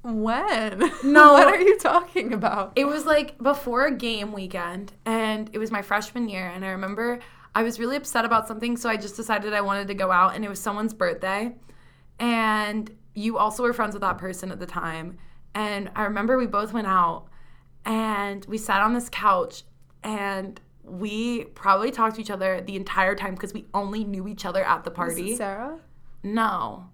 When? 0.02 0.90
No. 1.04 1.32
what 1.34 1.48
are 1.48 1.60
you 1.60 1.78
talking 1.78 2.32
about? 2.32 2.72
It 2.76 2.86
was 2.86 3.04
like 3.04 3.38
before 3.38 3.86
a 3.86 3.94
game 3.94 4.32
weekend, 4.32 4.92
and 5.04 5.50
it 5.52 5.58
was 5.58 5.70
my 5.70 5.82
freshman 5.82 6.28
year. 6.28 6.46
And 6.46 6.64
I 6.64 6.68
remember 6.68 7.20
I 7.54 7.62
was 7.62 7.78
really 7.78 7.96
upset 7.96 8.24
about 8.24 8.46
something, 8.46 8.76
so 8.76 8.88
I 8.88 8.96
just 8.96 9.16
decided 9.16 9.52
I 9.52 9.60
wanted 9.60 9.88
to 9.88 9.94
go 9.94 10.10
out, 10.10 10.34
and 10.34 10.44
it 10.44 10.48
was 10.48 10.60
someone's 10.60 10.94
birthday. 10.94 11.54
And 12.18 12.90
you 13.14 13.38
also 13.38 13.62
were 13.62 13.72
friends 13.72 13.94
with 13.94 14.02
that 14.02 14.18
person 14.18 14.52
at 14.52 14.60
the 14.60 14.66
time. 14.66 15.18
And 15.54 15.90
I 15.96 16.04
remember 16.04 16.38
we 16.38 16.46
both 16.46 16.72
went 16.72 16.86
out, 16.86 17.26
and 17.84 18.44
we 18.46 18.56
sat 18.56 18.82
on 18.82 18.94
this 18.94 19.08
couch, 19.10 19.64
and 20.02 20.60
we 20.84 21.44
probably 21.44 21.90
talked 21.90 22.16
to 22.16 22.20
each 22.20 22.30
other 22.30 22.60
the 22.60 22.76
entire 22.76 23.14
time 23.14 23.34
because 23.34 23.52
we 23.52 23.66
only 23.74 24.04
knew 24.04 24.28
each 24.28 24.44
other 24.44 24.64
at 24.64 24.84
the 24.84 24.90
party. 24.90 25.32
it 25.32 25.36
Sarah? 25.36 25.78
No, 26.22 26.86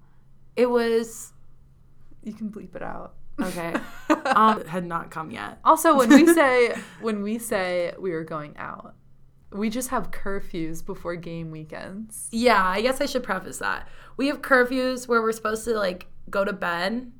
it 0.54 0.70
was 0.70 1.32
You 2.26 2.32
can 2.34 2.50
bleep 2.50 2.74
it 2.74 2.82
out. 2.82 3.14
okay. 3.40 3.74
um, 4.26 4.60
it 4.60 4.66
had 4.66 4.84
not 4.84 5.10
come 5.10 5.30
yet. 5.30 5.58
Also, 5.64 5.96
when 5.96 6.08
we 6.10 6.26
say 6.34 6.74
when 7.00 7.22
we 7.22 7.38
say 7.38 7.92
we 7.98 8.10
were 8.10 8.24
going 8.24 8.56
out, 8.56 8.94
we 9.52 9.70
just 9.70 9.90
have 9.90 10.10
curfews 10.10 10.84
before 10.84 11.14
game 11.16 11.50
weekends. 11.50 12.28
Yeah, 12.32 12.62
I 12.62 12.80
guess 12.82 13.00
I 13.00 13.06
should 13.06 13.22
preface 13.22 13.58
that. 13.58 13.88
We 14.16 14.26
have 14.26 14.42
curfews 14.42 15.06
where 15.06 15.22
we're 15.22 15.32
supposed 15.32 15.64
to 15.64 15.74
like 15.74 16.08
go 16.28 16.44
to 16.44 16.52
bed 16.52 17.12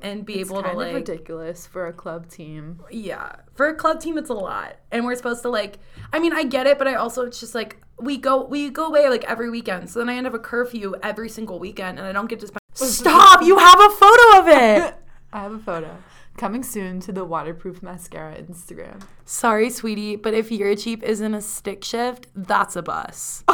and 0.00 0.24
be 0.24 0.34
It's 0.40 0.50
able 0.50 0.58
to 0.62 0.68
kind 0.68 0.76
of 0.76 0.82
like 0.82 0.94
ridiculous 0.94 1.66
for 1.66 1.86
a 1.86 1.92
club 1.92 2.28
team. 2.28 2.80
yeah. 2.90 3.32
For 3.54 3.66
a 3.68 3.74
club 3.74 3.98
team 4.00 4.18
it's 4.18 4.30
a 4.30 4.34
lot. 4.34 4.76
And 4.92 5.04
we're 5.04 5.16
supposed 5.16 5.42
to 5.42 5.48
like 5.48 5.78
I 6.12 6.18
mean, 6.20 6.32
I 6.32 6.44
get 6.44 6.66
it, 6.66 6.78
but 6.78 6.86
I 6.86 6.94
also 6.94 7.24
it's 7.26 7.40
just 7.40 7.54
like 7.54 7.82
we 7.98 8.18
go 8.18 8.44
we 8.44 8.70
go 8.70 8.86
away 8.86 9.08
like 9.08 9.24
every 9.24 9.50
weekend. 9.50 9.90
So 9.90 9.98
then 9.98 10.08
I 10.10 10.14
end 10.16 10.26
up 10.26 10.34
a 10.34 10.38
curfew 10.38 10.94
every 11.02 11.28
single 11.30 11.58
weekend 11.58 11.98
and 11.98 12.06
I 12.06 12.12
don't 12.12 12.28
get 12.28 12.40
to 12.40 12.46
spend 12.46 12.60
Stop! 12.76 13.42
You 13.42 13.58
have 13.58 13.80
a 13.80 13.90
photo 13.90 14.38
of 14.38 14.48
it. 14.48 14.94
I 15.32 15.40
have 15.40 15.52
a 15.52 15.58
photo 15.58 15.96
coming 16.36 16.62
soon 16.62 17.00
to 17.00 17.12
the 17.12 17.24
waterproof 17.24 17.82
mascara 17.82 18.34
Instagram. 18.36 19.02
Sorry, 19.24 19.70
sweetie, 19.70 20.16
but 20.16 20.34
if 20.34 20.52
your 20.52 20.74
Jeep 20.74 21.02
isn't 21.02 21.34
a 21.34 21.40
stick 21.40 21.82
shift, 21.82 22.26
that's 22.34 22.76
a 22.76 22.82
bus. 22.82 23.42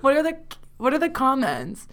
what 0.00 0.16
are 0.16 0.22
the 0.22 0.38
what 0.78 0.94
are 0.94 0.98
the 0.98 1.10
comments? 1.10 1.86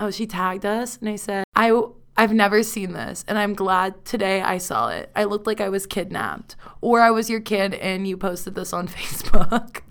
Oh, 0.00 0.10
she 0.10 0.26
tagged 0.26 0.64
us 0.64 0.96
and 0.98 1.08
I 1.08 1.16
said, 1.16 1.44
I 1.54 1.80
I've 2.16 2.32
never 2.32 2.62
seen 2.62 2.92
this 2.92 3.24
and 3.28 3.38
I'm 3.38 3.54
glad 3.54 4.04
today 4.04 4.40
I 4.40 4.58
saw 4.58 4.88
it. 4.88 5.10
I 5.14 5.24
looked 5.24 5.46
like 5.46 5.60
I 5.60 5.68
was 5.68 5.86
kidnapped 5.86 6.56
or 6.80 7.00
I 7.00 7.10
was 7.10 7.28
your 7.30 7.40
kid 7.40 7.74
and 7.74 8.06
you 8.06 8.16
posted 8.16 8.54
this 8.54 8.72
on 8.72 8.88
Facebook. 8.88 9.82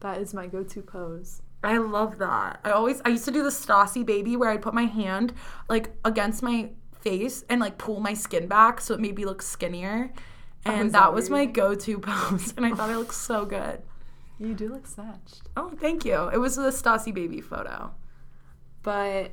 That 0.00 0.18
is 0.18 0.32
my 0.32 0.46
go-to 0.46 0.80
pose. 0.80 1.42
I 1.62 1.78
love 1.78 2.18
that. 2.18 2.60
I 2.64 2.70
always 2.70 3.02
I 3.04 3.10
used 3.10 3.24
to 3.24 3.30
do 3.30 3.42
the 3.42 3.50
Stassi 3.50 4.04
baby 4.06 4.36
where 4.36 4.50
I'd 4.50 4.62
put 4.62 4.74
my 4.74 4.84
hand 4.84 5.34
like 5.68 5.90
against 6.04 6.42
my 6.42 6.70
face 7.00 7.44
and 7.48 7.60
like 7.60 7.78
pull 7.78 8.00
my 8.00 8.14
skin 8.14 8.46
back 8.46 8.80
so 8.80 8.94
it 8.94 9.00
made 9.00 9.16
me 9.16 9.24
look 9.24 9.42
skinnier. 9.42 10.12
And 10.64 10.86
is 10.86 10.92
that, 10.92 11.00
that 11.00 11.14
was 11.14 11.30
my 11.30 11.46
go-to 11.46 11.98
pose 11.98 12.52
and 12.56 12.64
I 12.66 12.70
thought 12.70 12.90
I 12.90 12.96
looked 12.96 13.14
so 13.14 13.44
good. 13.44 13.82
You 14.38 14.54
do 14.54 14.68
look 14.68 14.86
snatched. 14.86 15.42
Oh, 15.56 15.70
thank 15.80 16.04
you. 16.04 16.28
It 16.28 16.38
was 16.38 16.56
the 16.56 16.70
Stassi 16.70 17.12
baby 17.12 17.40
photo. 17.40 17.92
But 18.82 19.32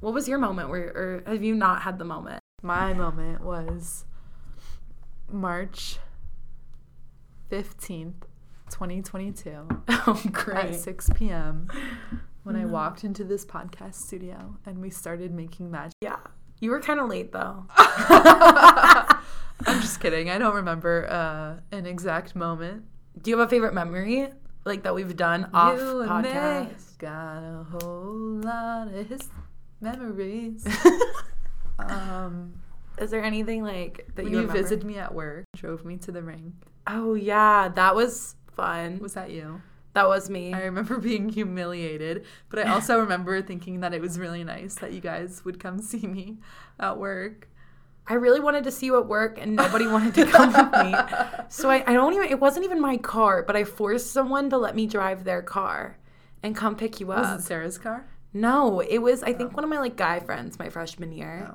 what 0.00 0.14
was 0.14 0.28
your 0.28 0.38
moment 0.38 0.70
where 0.70 0.88
or 0.94 1.22
have 1.26 1.42
you 1.42 1.54
not 1.54 1.82
had 1.82 1.98
the 1.98 2.04
moment? 2.04 2.40
My 2.62 2.94
moment 2.94 3.42
was 3.42 4.06
March 5.30 5.98
15th, 7.50 8.22
2022 8.70 9.68
Oh, 9.88 10.22
great. 10.32 10.56
at 10.56 10.74
6 10.74 11.10
p.m. 11.14 11.68
when 12.42 12.56
I 12.56 12.64
walked 12.66 13.04
into 13.04 13.24
this 13.24 13.44
podcast 13.44 13.94
studio 13.94 14.56
and 14.66 14.78
we 14.80 14.90
started 14.90 15.32
making 15.32 15.70
magic. 15.70 15.94
Yeah. 16.00 16.16
You 16.60 16.70
were 16.70 16.80
kind 16.80 17.00
of 17.00 17.08
late 17.08 17.32
though. 17.32 17.66
I'm 19.66 19.80
just 19.80 20.00
kidding. 20.00 20.30
I 20.30 20.38
don't 20.38 20.54
remember 20.54 21.06
uh, 21.10 21.60
an 21.76 21.86
exact 21.86 22.34
moment. 22.36 22.84
Do 23.20 23.30
you 23.30 23.38
have 23.38 23.46
a 23.46 23.50
favorite 23.50 23.74
memory 23.74 24.28
like 24.64 24.82
that 24.82 24.94
we've 24.94 25.16
done 25.16 25.48
off 25.54 25.78
you 25.78 26.00
and 26.02 26.10
podcast? 26.10 26.68
me 26.68 26.74
got 26.98 27.38
a 27.42 27.64
whole 27.70 28.40
lot 28.42 28.88
of 28.88 29.08
his 29.08 29.28
memories. 29.80 30.66
um, 31.78 32.54
Is 32.98 33.10
there 33.10 33.22
anything 33.22 33.62
like 33.62 34.08
that 34.14 34.24
you 34.28 34.40
you 34.42 34.46
visited 34.46 34.84
me 34.84 34.98
at 34.98 35.14
work, 35.14 35.44
drove 35.56 35.84
me 35.84 35.96
to 35.98 36.12
the 36.12 36.22
ring. 36.22 36.54
Oh 36.86 37.14
yeah, 37.14 37.68
that 37.68 37.94
was 37.94 38.34
fun. 38.56 38.98
Was 38.98 39.14
that 39.14 39.30
you? 39.30 39.62
That 39.96 40.08
was 40.08 40.28
me. 40.28 40.52
I 40.52 40.64
remember 40.64 40.98
being 41.10 41.28
humiliated, 41.28 42.26
but 42.50 42.58
I 42.58 42.70
also 42.70 42.98
remember 43.00 43.40
thinking 43.40 43.80
that 43.80 43.94
it 43.94 44.00
was 44.02 44.18
really 44.18 44.44
nice 44.44 44.74
that 44.76 44.92
you 44.92 45.00
guys 45.00 45.44
would 45.44 45.60
come 45.60 45.78
see 45.82 46.06
me 46.06 46.38
at 46.78 46.98
work. 46.98 47.48
I 48.08 48.14
really 48.14 48.38
wanted 48.38 48.64
to 48.64 48.70
see 48.70 48.86
you 48.86 48.98
at 48.98 49.06
work 49.06 49.38
and 49.40 49.56
nobody 49.56 49.86
wanted 49.86 50.14
to 50.14 50.26
come 50.26 50.52
with 50.52 50.84
me. 50.84 50.94
So 51.48 51.70
I, 51.70 51.84
I 51.86 51.92
don't 51.92 52.12
even, 52.12 52.28
it 52.28 52.40
wasn't 52.40 52.64
even 52.64 52.80
my 52.80 52.96
car, 52.96 53.44
but 53.44 53.54
I 53.54 53.62
forced 53.62 54.10
someone 54.10 54.50
to 54.50 54.58
let 54.58 54.74
me 54.74 54.88
drive 54.88 55.22
their 55.22 55.42
car 55.42 55.96
and 56.42 56.56
come 56.56 56.74
pick 56.74 56.98
you 56.98 57.12
up. 57.12 57.20
Was 57.20 57.40
it 57.40 57.46
Sarah's 57.46 57.78
car? 57.78 58.04
No, 58.32 58.80
it 58.80 58.98
was, 58.98 59.22
I 59.22 59.32
think, 59.32 59.54
one 59.54 59.62
of 59.62 59.70
my 59.70 59.78
like 59.78 59.96
guy 59.96 60.18
friends 60.18 60.58
my 60.58 60.68
freshman 60.68 61.12
year. 61.12 61.52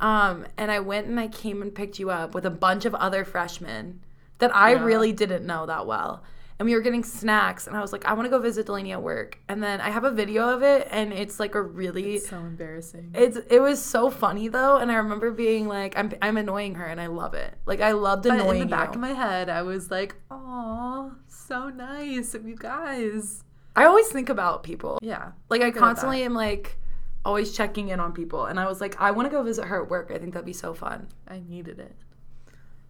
Oh. 0.00 0.06
Um, 0.06 0.46
and 0.58 0.70
I 0.70 0.80
went 0.80 1.06
and 1.06 1.18
I 1.18 1.28
came 1.28 1.62
and 1.62 1.74
picked 1.74 1.98
you 1.98 2.10
up 2.10 2.34
with 2.34 2.44
a 2.44 2.50
bunch 2.50 2.84
of 2.84 2.94
other 2.94 3.24
freshmen 3.24 4.00
that 4.38 4.54
I 4.54 4.72
Yeah. 4.74 4.84
really 4.84 5.12
didn't 5.12 5.46
know 5.46 5.66
that 5.66 5.86
well. 5.86 6.22
And 6.56 6.66
we 6.66 6.74
were 6.76 6.80
getting 6.82 7.02
snacks, 7.02 7.66
and 7.66 7.76
I 7.76 7.80
was 7.80 7.92
like, 7.92 8.04
I 8.04 8.12
want 8.12 8.26
to 8.26 8.30
go 8.30 8.38
visit 8.38 8.66
Delaney 8.66 8.92
at 8.92 9.02
work. 9.02 9.40
And 9.48 9.60
then 9.60 9.80
I 9.80 9.90
have 9.90 10.04
a 10.04 10.10
video 10.12 10.48
of 10.50 10.62
it, 10.62 10.86
and 10.88 11.12
it's 11.12 11.40
like 11.40 11.56
a 11.56 11.60
really, 11.62 12.20
So 12.20 12.36
embarrassing. 12.38 13.10
it's 13.12 13.36
it 13.50 13.58
was 13.60 13.82
so 13.82 14.08
funny 14.08 14.46
though. 14.46 14.76
And 14.76 14.90
I 14.92 14.94
remember 14.94 15.32
being 15.32 15.66
like, 15.66 15.98
I'm 15.98 16.12
I'm 16.22 16.36
annoying 16.36 16.76
her, 16.76 16.84
and 16.86 17.00
I 17.00 17.06
love 17.08 17.34
it. 17.34 17.58
Like 17.66 17.80
I 17.80 17.90
loved 17.92 18.24
annoying. 18.26 18.46
But 18.46 18.56
in 18.56 18.60
the 18.60 18.66
back 18.76 18.88
you. 18.90 18.94
of 18.94 19.00
my 19.00 19.14
head, 19.14 19.48
I 19.48 19.62
was 19.62 19.90
like, 19.90 20.14
oh, 20.30 21.12
so 21.26 21.70
nice 21.70 22.34
of 22.34 22.46
you 22.46 22.54
guys." 22.56 23.42
I 23.76 23.86
always 23.86 24.06
think 24.08 24.28
about 24.28 24.62
people. 24.62 25.00
Yeah, 25.02 25.32
Like 25.50 25.60
I 25.60 25.72
constantly 25.72 26.22
am 26.22 26.34
like 26.34 26.78
always 27.24 27.50
checking 27.50 27.88
in 27.88 27.98
on 27.98 28.12
people, 28.12 28.44
and 28.44 28.60
I 28.60 28.66
was 28.68 28.80
like, 28.80 28.94
I 29.00 29.10
want 29.10 29.26
to 29.26 29.30
go 29.36 29.42
visit 29.42 29.64
her 29.64 29.82
at 29.82 29.90
work. 29.90 30.12
I 30.14 30.18
think 30.18 30.34
that'd 30.34 30.46
be 30.46 30.52
so 30.52 30.72
fun. 30.72 31.08
I 31.26 31.40
needed 31.48 31.80
it. 31.80 31.96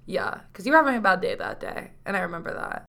Yeah, 0.07 0.41
because 0.53 0.67
you 0.67 0.73
were 0.73 0.79
having 0.79 0.97
a 0.97 1.01
bad 1.01 1.21
day 1.21 1.35
that 1.35 1.61
day, 1.61 1.93
and 2.05 2.17
I 2.17 2.21
remember 2.21 2.53
that. 2.55 2.85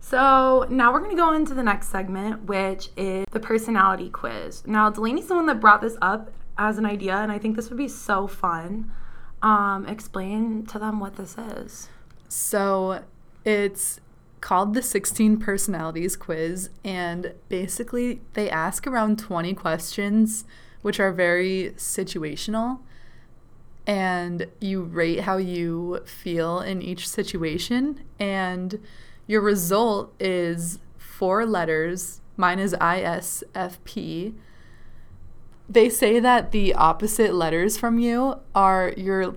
So 0.00 0.66
now 0.70 0.92
we're 0.92 1.00
gonna 1.00 1.16
go 1.16 1.32
into 1.32 1.52
the 1.52 1.62
next 1.62 1.88
segment, 1.88 2.44
which 2.44 2.90
is 2.96 3.26
the 3.32 3.40
personality 3.40 4.08
quiz. 4.08 4.64
Now 4.66 4.88
Delaney's 4.90 5.26
the 5.26 5.34
one 5.34 5.46
that 5.46 5.60
brought 5.60 5.80
this 5.80 5.96
up 6.00 6.30
as 6.58 6.78
an 6.78 6.86
idea, 6.86 7.16
and 7.16 7.32
I 7.32 7.38
think 7.38 7.56
this 7.56 7.70
would 7.70 7.78
be 7.78 7.88
so 7.88 8.26
fun. 8.26 8.92
Um, 9.42 9.84
explain 9.86 10.64
to 10.66 10.78
them 10.78 11.00
what 11.00 11.16
this 11.16 11.36
is. 11.36 11.88
So 12.28 13.02
it's 13.44 14.00
called 14.40 14.74
the 14.74 14.82
16 14.82 15.38
Personalities 15.38 16.14
Quiz, 16.14 16.70
and 16.84 17.34
basically 17.48 18.20
they 18.34 18.48
ask 18.48 18.86
around 18.86 19.18
20 19.18 19.54
questions, 19.54 20.44
which 20.86 21.00
are 21.00 21.10
very 21.10 21.72
situational. 21.76 22.78
And 23.88 24.46
you 24.60 24.82
rate 24.82 25.22
how 25.22 25.36
you 25.36 25.98
feel 26.04 26.60
in 26.60 26.80
each 26.80 27.08
situation, 27.08 28.04
and 28.20 28.78
your 29.26 29.40
result 29.40 30.14
is 30.20 30.78
four 30.96 31.44
letters. 31.44 32.20
Mine 32.36 32.60
is 32.60 32.72
ISFP. 32.74 34.34
They 35.68 35.88
say 35.88 36.20
that 36.20 36.52
the 36.52 36.72
opposite 36.74 37.34
letters 37.34 37.76
from 37.76 37.98
you 37.98 38.38
are 38.54 38.94
your 38.96 39.34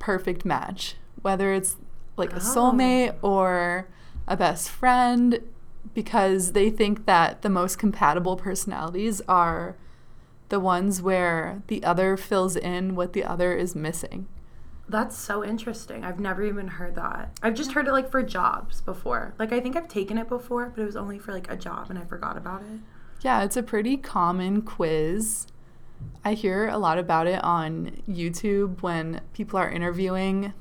perfect 0.00 0.44
match, 0.44 0.96
whether 1.22 1.52
it's 1.52 1.76
like 2.16 2.32
a 2.32 2.36
oh. 2.36 2.54
soulmate 2.56 3.14
or 3.22 3.86
a 4.26 4.36
best 4.36 4.68
friend, 4.70 5.38
because 5.94 6.54
they 6.54 6.70
think 6.70 7.06
that 7.06 7.42
the 7.42 7.50
most 7.50 7.78
compatible 7.78 8.34
personalities 8.34 9.22
are 9.28 9.76
the 10.48 10.60
ones 10.60 11.02
where 11.02 11.62
the 11.66 11.82
other 11.84 12.16
fills 12.16 12.56
in 12.56 12.94
what 12.94 13.12
the 13.12 13.24
other 13.24 13.54
is 13.54 13.74
missing. 13.74 14.28
That's 14.88 15.16
so 15.16 15.44
interesting. 15.44 16.04
I've 16.04 16.20
never 16.20 16.44
even 16.44 16.68
heard 16.68 16.94
that. 16.94 17.36
I've 17.42 17.54
just 17.54 17.72
heard 17.72 17.88
it 17.88 17.92
like 17.92 18.10
for 18.10 18.22
jobs 18.22 18.80
before. 18.80 19.34
Like 19.38 19.52
I 19.52 19.60
think 19.60 19.74
I've 19.74 19.88
taken 19.88 20.16
it 20.16 20.28
before, 20.28 20.66
but 20.74 20.80
it 20.80 20.86
was 20.86 20.96
only 20.96 21.18
for 21.18 21.32
like 21.32 21.50
a 21.50 21.56
job 21.56 21.90
and 21.90 21.98
I 21.98 22.04
forgot 22.04 22.36
about 22.36 22.62
it. 22.62 22.80
Yeah, 23.22 23.42
it's 23.42 23.56
a 23.56 23.62
pretty 23.62 23.96
common 23.96 24.62
quiz. 24.62 25.46
I 26.24 26.34
hear 26.34 26.68
a 26.68 26.78
lot 26.78 26.98
about 26.98 27.26
it 27.26 27.42
on 27.42 28.02
YouTube 28.08 28.82
when 28.82 29.22
people 29.32 29.58
are 29.58 29.70
interviewing 29.70 30.52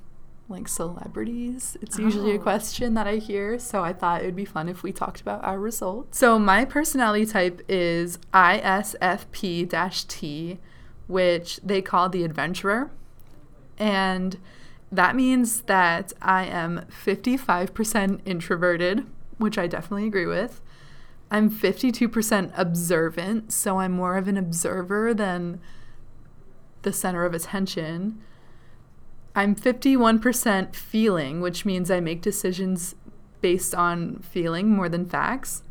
like 0.48 0.68
celebrities. 0.68 1.76
It's 1.82 1.98
usually 1.98 2.32
a 2.32 2.40
Oh. 2.40 2.44
question 2.44 2.94
that 2.94 3.08
I 3.08 3.16
hear, 3.16 3.58
so 3.58 3.84
I 3.84 3.94
thought 3.94 4.22
it 4.22 4.26
would 4.26 4.36
be 4.36 4.46
fun 4.46 4.70
if 4.70 4.84
we 4.84 4.92
talked 4.92 5.22
about 5.22 5.44
our 5.44 5.60
results. 5.60 6.18
So, 6.18 6.38
my 6.38 6.66
personality 6.66 7.26
type 7.26 7.62
is 7.68 8.20
ISFP 8.34 9.66
T, 10.08 10.60
which 11.08 11.60
they 11.64 11.82
call 11.82 12.10
the 12.10 12.24
adventurer. 12.24 12.92
And 13.80 14.38
that 14.92 15.16
means 15.16 15.62
that 15.62 16.14
I 16.22 16.46
am 16.46 16.86
55% 16.90 18.22
introverted, 18.26 19.06
which 19.38 19.58
I 19.58 19.68
definitely 19.68 20.08
agree 20.08 20.26
with. 20.28 20.62
I'm 21.32 21.50
52% 21.50 22.52
observant, 22.56 23.52
so 23.52 23.80
I'm 23.80 23.92
more 23.94 24.16
of 24.16 24.28
an 24.28 24.38
observer 24.38 25.14
than 25.14 25.60
the 26.84 26.94
center 26.94 27.26
of 27.26 27.34
attention. 27.34 28.22
I'm 29.36 29.54
51% 29.54 30.74
feeling, 30.74 31.42
which 31.42 31.66
means 31.66 31.92
I 31.92 32.00
make 32.00 32.22
decisions 32.22 32.96
based 33.42 33.76
on 33.76 34.20
feeling 34.20 34.70
more 34.70 34.88
than 34.88 35.06
facts. 35.06 35.62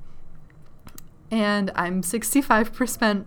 And 1.31 1.71
I'm 1.75 2.03
65% 2.03 3.25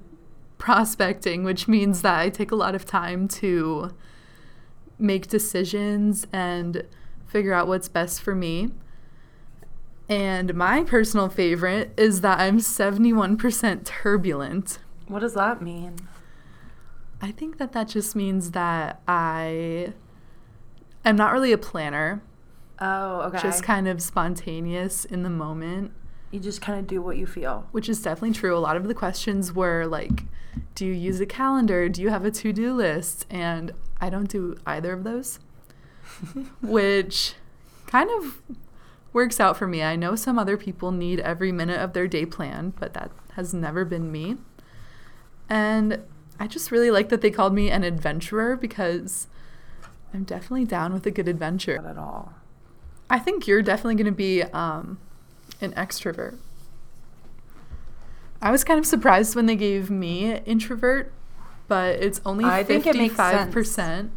prospecting, 0.58 1.44
which 1.44 1.68
means 1.68 2.04
that 2.04 2.20
I 2.20 2.30
take 2.30 2.52
a 2.52 2.56
lot 2.56 2.76
of 2.76 2.86
time 2.86 3.28
to 3.30 3.96
make 5.00 5.28
decisions 5.28 6.28
and 6.32 6.84
figure 7.26 7.54
out 7.54 7.68
what's 7.68 7.90
best 7.90 8.22
for 8.22 8.36
me. 8.36 8.70
And 10.08 10.54
my 10.56 10.84
personal 10.84 11.30
favorite 11.30 11.94
is 11.98 12.22
that 12.22 12.40
I'm 12.40 12.60
71% 12.60 13.86
turbulent. 13.86 14.80
What 15.08 15.20
does 15.20 15.34
that 15.34 15.62
mean? 15.62 15.96
I 17.22 17.32
think 17.32 17.58
that 17.58 17.74
that 17.74 17.90
just 17.90 18.16
means 18.16 18.52
that 18.52 19.02
I 19.08 19.94
am 21.10 21.16
not 21.16 21.32
really 21.34 21.52
a 21.52 21.58
planner, 21.58 22.22
Oh, 22.80 23.22
okay. 23.28 23.40
just 23.40 23.64
kind 23.64 23.88
of 23.88 24.02
spontaneous 24.02 25.04
in 25.06 25.24
the 25.24 25.30
moment, 25.30 25.92
you 26.32 26.40
just 26.40 26.62
kind 26.62 26.78
of 26.80 26.86
do 26.88 27.02
what 27.02 27.18
you 27.18 27.26
feel. 27.26 27.68
which 27.72 27.88
is 27.90 28.02
definitely 28.02 28.34
true. 28.34 28.56
A 28.56 28.60
lot 28.60 28.76
of 28.78 28.88
the 28.88 28.94
questions 28.94 29.54
were 29.54 29.86
like, 29.86 30.24
do 30.76 30.86
you 30.86 30.92
use 30.94 31.20
a 31.22 31.26
calendar? 31.26 31.88
Do 31.90 32.02
you 32.02 32.10
have 32.10 32.26
a 32.26 32.32
to 32.32 32.52
do 32.54 32.74
list? 32.74 33.26
And 33.30 33.72
I 34.02 34.10
don't 34.10 34.30
do 34.30 34.58
either 34.66 34.94
of 34.94 35.04
those, 35.04 35.40
which 36.62 37.34
kind 37.88 38.10
of 38.12 38.42
works 39.14 39.40
out 39.40 39.58
for 39.58 39.68
me. 39.68 39.82
I 39.84 39.96
know 39.96 40.16
some 40.16 40.38
other 40.38 40.58
people 40.58 40.92
need 40.92 41.20
every 41.22 41.52
minute 41.52 41.80
of 41.80 41.94
their 41.94 42.08
day 42.08 42.26
planned, 42.26 42.76
but 42.76 42.94
that 42.94 43.12
has 43.34 43.54
never 43.54 43.86
been 43.86 44.12
me. 44.12 44.38
And 45.50 46.04
I 46.40 46.48
just 46.48 46.72
really 46.72 46.92
like 46.92 47.10
that 47.10 47.22
they 47.22 47.32
called 47.32 47.54
me 47.54 47.72
an 47.72 47.84
adventurer 47.84 48.56
because 48.56 49.28
I'm 50.14 50.24
definitely 50.24 50.66
down 50.66 50.94
with 50.94 51.06
a 51.06 51.12
good 51.12 51.28
adventure. 51.28 51.78
Not 51.82 51.92
at 51.92 51.98
all. 51.98 52.34
I 53.10 53.20
think 53.20 53.48
you're 53.48 53.62
definitely 53.62 53.96
going 53.96 54.06
to 54.06 54.12
be 54.12 54.44
um, 54.44 55.00
an 55.62 55.74
extrovert. 55.74 56.38
I 58.42 58.52
was 58.52 58.64
kind 58.64 58.80
of 58.80 58.86
surprised 58.86 59.36
when 59.36 59.46
they 59.46 59.56
gave 59.56 59.90
me 59.90 60.36
introvert, 60.46 61.12
but 61.68 61.96
it's 61.96 62.22
only 62.26 62.46
I 62.46 62.64
think 62.64 62.86
it 62.86 62.96
makes 62.96 63.16
55%. 63.16 64.10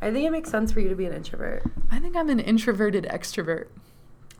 I 0.00 0.10
think 0.10 0.26
it 0.26 0.30
makes 0.30 0.50
sense 0.50 0.72
for 0.72 0.80
you 0.80 0.88
to 0.88 0.94
be 0.94 1.06
an 1.06 1.12
introvert. 1.12 1.64
I 1.90 1.98
think 1.98 2.16
I'm 2.16 2.28
an 2.30 2.40
introverted 2.40 3.04
extrovert, 3.04 3.68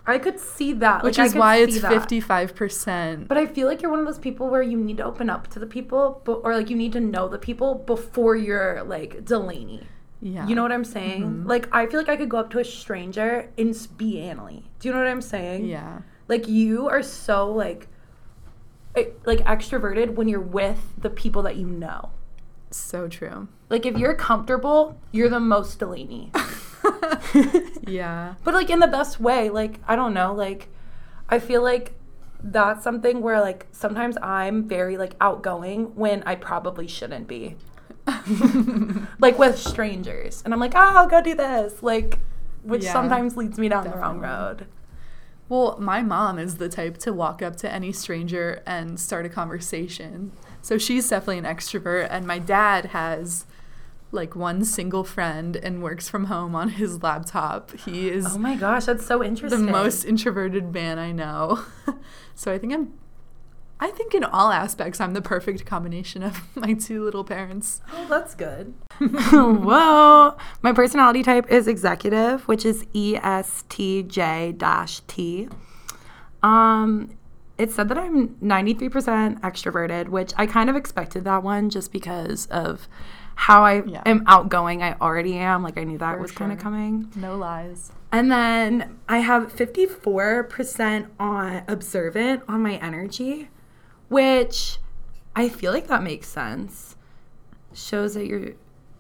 I 0.06 0.18
could 0.18 0.38
see 0.38 0.72
that. 0.74 1.02
which 1.02 1.18
like, 1.18 1.28
is 1.28 1.34
why 1.34 1.56
it's 1.56 1.80
that. 1.80 1.92
55%. 1.92 3.26
But 3.26 3.38
I 3.38 3.46
feel 3.46 3.66
like 3.66 3.80
you're 3.80 3.90
one 3.90 4.00
of 4.00 4.06
those 4.06 4.18
people 4.18 4.48
where 4.48 4.62
you 4.62 4.76
need 4.76 4.98
to 4.98 5.04
open 5.04 5.30
up 5.30 5.48
to 5.48 5.58
the 5.58 5.66
people, 5.66 6.20
but 6.24 6.40
or 6.44 6.54
like 6.54 6.68
you 6.68 6.76
need 6.76 6.92
to 6.92 7.00
know 7.00 7.28
the 7.28 7.38
people 7.38 7.74
before 7.74 8.36
you're 8.36 8.82
like 8.82 9.24
Delaney. 9.24 9.84
Yeah. 10.24 10.48
You 10.48 10.54
know 10.54 10.62
what 10.62 10.72
I'm 10.72 10.84
saying? 10.84 11.44
Like 11.44 11.68
I 11.70 11.86
feel 11.86 12.00
like 12.00 12.08
I 12.08 12.16
could 12.16 12.30
go 12.30 12.38
up 12.38 12.50
to 12.52 12.58
a 12.58 12.64
stranger 12.64 13.50
and 13.58 13.76
be 13.98 14.14
Anily. 14.14 14.62
Do 14.80 14.88
you 14.88 14.94
know 14.94 14.98
what 15.00 15.06
I'm 15.06 15.20
saying? 15.20 15.66
Yeah. 15.66 16.00
Like 16.28 16.48
you 16.48 16.88
are 16.88 17.02
so 17.02 17.52
like 17.52 17.88
eh, 18.96 19.04
like 19.26 19.40
extroverted 19.40 20.14
when 20.14 20.26
you're 20.26 20.40
with 20.40 20.94
the 20.96 21.10
people 21.10 21.42
that 21.42 21.56
you 21.56 21.66
know. 21.66 22.08
So 22.70 23.06
true. 23.06 23.48
Like 23.68 23.84
if 23.84 23.98
you're 23.98 24.14
comfortable, 24.14 24.98
you're 25.12 25.28
the 25.28 25.40
most 25.40 25.78
Delaney. 25.78 26.32
Yeah. 27.86 28.34
but 28.44 28.54
like 28.54 28.70
in 28.70 28.78
the 28.78 28.86
best 28.86 29.20
way. 29.20 29.50
Like 29.50 29.78
I 29.86 29.94
don't 29.94 30.14
know. 30.14 30.32
Like 30.32 30.68
I 31.28 31.38
feel 31.38 31.62
like 31.62 31.92
that's 32.42 32.82
something 32.82 33.20
where 33.20 33.42
like 33.42 33.66
sometimes 33.72 34.16
I'm 34.22 34.66
very 34.66 34.96
like 34.96 35.16
outgoing 35.20 35.94
when 35.94 36.22
I 36.22 36.34
probably 36.34 36.86
shouldn't 36.88 37.28
be. 37.28 37.56
like 39.18 39.38
with 39.38 39.58
strangers, 39.58 40.42
and 40.44 40.52
I'm 40.52 40.60
like, 40.60 40.74
oh, 40.74 40.78
I'll 40.96 41.08
go 41.08 41.22
do 41.22 41.34
this. 41.34 41.82
Like, 41.82 42.18
which 42.62 42.84
Yeah, 42.84 42.92
sometimes 42.92 43.36
leads 43.36 43.58
me 43.58 43.68
down 43.68 43.84
the 43.84 43.96
wrong 43.96 44.20
road. 44.20 44.66
Well, 45.48 45.76
my 45.78 46.02
mom 46.02 46.38
is 46.38 46.56
the 46.56 46.68
type 46.68 46.96
to 46.98 47.12
walk 47.12 47.42
up 47.42 47.56
to 47.56 47.70
any 47.70 47.92
stranger 47.92 48.62
and 48.66 48.98
start 48.98 49.26
a 49.26 49.28
conversation. 49.28 50.32
So 50.62 50.78
she's 50.78 51.08
definitely 51.08 51.38
an 51.38 51.44
extrovert. 51.44 52.08
And 52.10 52.26
my 52.26 52.38
dad 52.38 52.86
has 52.86 53.44
like 54.10 54.34
one 54.34 54.64
single 54.64 55.04
friend 55.04 55.56
and 55.56 55.82
works 55.82 56.08
from 56.08 56.26
home 56.26 56.54
on 56.54 56.70
his 56.70 57.02
laptop. 57.02 57.72
He 57.80 58.08
is 58.08 58.26
Oh 58.34 58.38
my 58.38 58.54
gosh, 58.56 58.86
that's 58.86 59.04
so 59.04 59.22
interesting. 59.22 59.66
the 59.66 59.72
most 59.72 60.04
introverted 60.04 60.72
man 60.72 60.98
I 60.98 61.12
know. 61.12 61.62
so 62.34 62.50
I 62.50 62.58
think 62.58 62.72
I'm 62.72 62.94
I 63.80 63.90
think 63.90 64.14
in 64.14 64.24
all 64.24 64.50
aspects 64.50 65.00
I'm 65.00 65.12
the 65.14 65.20
perfect 65.22 65.66
combination 65.66 66.22
of 66.22 66.40
my 66.56 66.74
two 66.74 67.02
little 67.04 67.24
parents. 67.24 67.80
Oh, 67.92 68.06
that's 68.08 68.34
good. 68.34 68.74
Whoa. 68.98 70.36
My 70.62 70.72
personality 70.72 71.22
type 71.22 71.50
is 71.50 71.66
executive, 71.68 72.46
which 72.48 72.64
is 72.64 72.84
E 72.92 73.16
ESTJ 73.16 75.00
T. 75.06 75.48
Um, 76.42 77.10
it 77.58 77.70
said 77.70 77.88
that 77.88 77.98
I'm 77.98 78.30
93% 78.42 79.40
extroverted, 79.40 80.08
which 80.08 80.32
I 80.36 80.46
kind 80.46 80.68
of 80.70 80.76
expected 80.76 81.24
that 81.24 81.42
one 81.42 81.70
just 81.70 81.92
because 81.92 82.46
of 82.46 82.88
how 83.36 83.62
I 83.64 83.82
Yeah. 83.84 84.02
am 84.06 84.22
outgoing. 84.26 84.82
I 84.82 84.94
already 85.00 85.36
am. 85.38 85.62
Like, 85.62 85.78
I 85.78 85.84
knew 85.84 85.98
that 85.98 86.16
For 86.16 86.20
was 86.22 86.32
kind 86.32 86.52
of 86.52 86.58
coming. 86.58 87.10
No 87.16 87.36
lies. 87.36 87.90
And 88.12 88.30
then 88.30 88.98
I 89.08 89.18
have 89.18 89.52
54% 89.52 91.06
on 91.18 91.62
observant 91.68 92.42
on 92.48 92.62
my 92.62 92.74
energy, 92.76 93.48
which 94.08 94.78
I 95.36 95.48
feel 95.48 95.72
like 95.72 95.88
that 95.88 96.02
makes 96.02 96.28
sense. 96.28 96.96
Shows 97.72 98.14
that 98.14 98.26
you're 98.26 98.52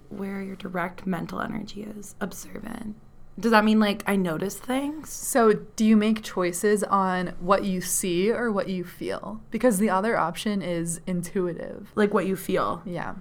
where 0.08 0.42
your 0.42 0.56
direct 0.56 1.06
mental 1.06 1.40
energy 1.40 1.82
is 1.82 2.14
observant. 2.20 2.96
Does 3.38 3.50
that 3.50 3.64
mean 3.64 3.80
like 3.80 4.02
I 4.06 4.14
notice 4.14 4.56
things? 4.56 5.10
So, 5.10 5.52
do 5.52 5.84
you 5.84 5.96
make 5.96 6.22
choices 6.22 6.84
on 6.84 7.34
what 7.40 7.64
you 7.64 7.80
see 7.80 8.30
or 8.30 8.52
what 8.52 8.68
you 8.68 8.84
feel? 8.84 9.40
Because 9.50 9.78
the 9.78 9.90
other 9.90 10.16
option 10.16 10.62
is 10.62 11.00
intuitive. 11.06 11.90
Like 11.96 12.14
what 12.14 12.26
you 12.26 12.36
feel? 12.36 12.82
Yeah. 12.84 13.14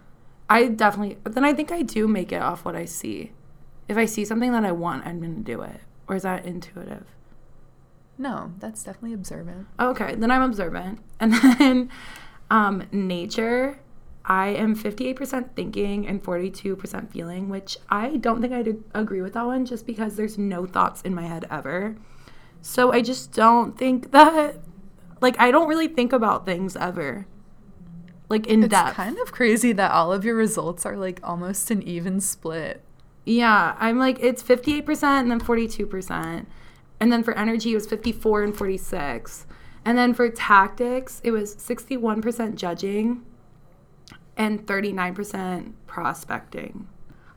I 0.50 0.68
definitely, 0.68 1.18
then 1.24 1.44
I 1.44 1.54
think 1.54 1.72
I 1.72 1.82
do 1.82 2.08
make 2.08 2.32
it 2.32 2.42
off 2.42 2.64
what 2.64 2.76
I 2.76 2.86
see. 2.86 3.32
If 3.88 3.98
I 3.98 4.06
see 4.06 4.24
something 4.24 4.52
that 4.52 4.64
I 4.64 4.72
want, 4.72 5.06
I'm 5.06 5.20
going 5.20 5.36
to 5.36 5.42
do 5.42 5.62
it. 5.62 5.82
Or 6.08 6.16
is 6.16 6.24
that 6.24 6.46
intuitive? 6.46 7.06
No, 8.18 8.54
that's 8.60 8.84
definitely 8.84 9.14
observant. 9.14 9.68
Okay, 9.80 10.16
then 10.16 10.32
I'm 10.32 10.42
observant. 10.42 11.00
And 11.20 11.34
then 11.34 11.90
um, 12.52 12.84
nature, 12.92 13.80
I 14.26 14.50
am 14.50 14.76
58% 14.76 15.56
thinking 15.56 16.06
and 16.08 16.22
42% 16.22 17.10
feeling, 17.12 17.50
which 17.50 17.78
I 17.90 18.18
don't 18.18 18.42
think 18.42 18.54
I'd 18.54 18.78
agree 18.94 19.22
with 19.22 19.34
that 19.34 19.46
one 19.46 19.66
just 19.66 19.86
because 19.86 20.16
there's 20.16 20.38
no 20.38 20.66
thoughts 20.66 21.02
in 21.02 21.16
my 21.16 21.24
head 21.24 21.46
ever. 21.50 21.96
So 22.62 22.92
I 22.92 23.02
just 23.02 23.32
don't 23.34 23.78
think 23.78 24.12
that, 24.18 24.60
like, 25.22 25.40
I 25.40 25.52
don't 25.52 25.70
really 25.70 25.88
think 25.88 26.12
about 26.14 26.46
things 26.46 26.76
ever, 26.76 27.26
like, 28.30 28.48
in 28.48 28.64
It's 28.64 28.72
depth. 28.72 28.90
It's 28.90 28.98
kind 28.98 29.18
of 29.20 29.32
crazy 29.32 29.72
that 29.74 29.92
all 29.92 30.12
of 30.12 30.24
your 30.26 30.36
results 30.36 30.86
are 30.86 30.98
like 30.98 31.20
almost 31.24 31.72
an 31.72 31.82
even 31.84 32.20
split. 32.20 32.82
Yeah, 33.26 33.76
I'm 33.80 33.98
like 33.98 34.18
it's 34.20 34.44
58% 34.44 35.04
and 35.04 35.32
then 35.32 35.40
42%. 35.40 36.46
And 37.00 37.12
then 37.12 37.24
for 37.24 37.38
energy 37.38 37.72
it 37.72 37.76
was 37.76 37.88
54 37.88 38.44
and 38.44 38.56
46. 38.56 39.46
And 39.86 39.98
then 39.98 40.14
for 40.14 40.30
tactics 40.30 41.22
it 41.24 41.32
was 41.32 41.56
61% 41.56 42.56
judging 42.56 43.26
and 44.38 44.66
39% 44.66 45.74
prospecting. 45.88 46.88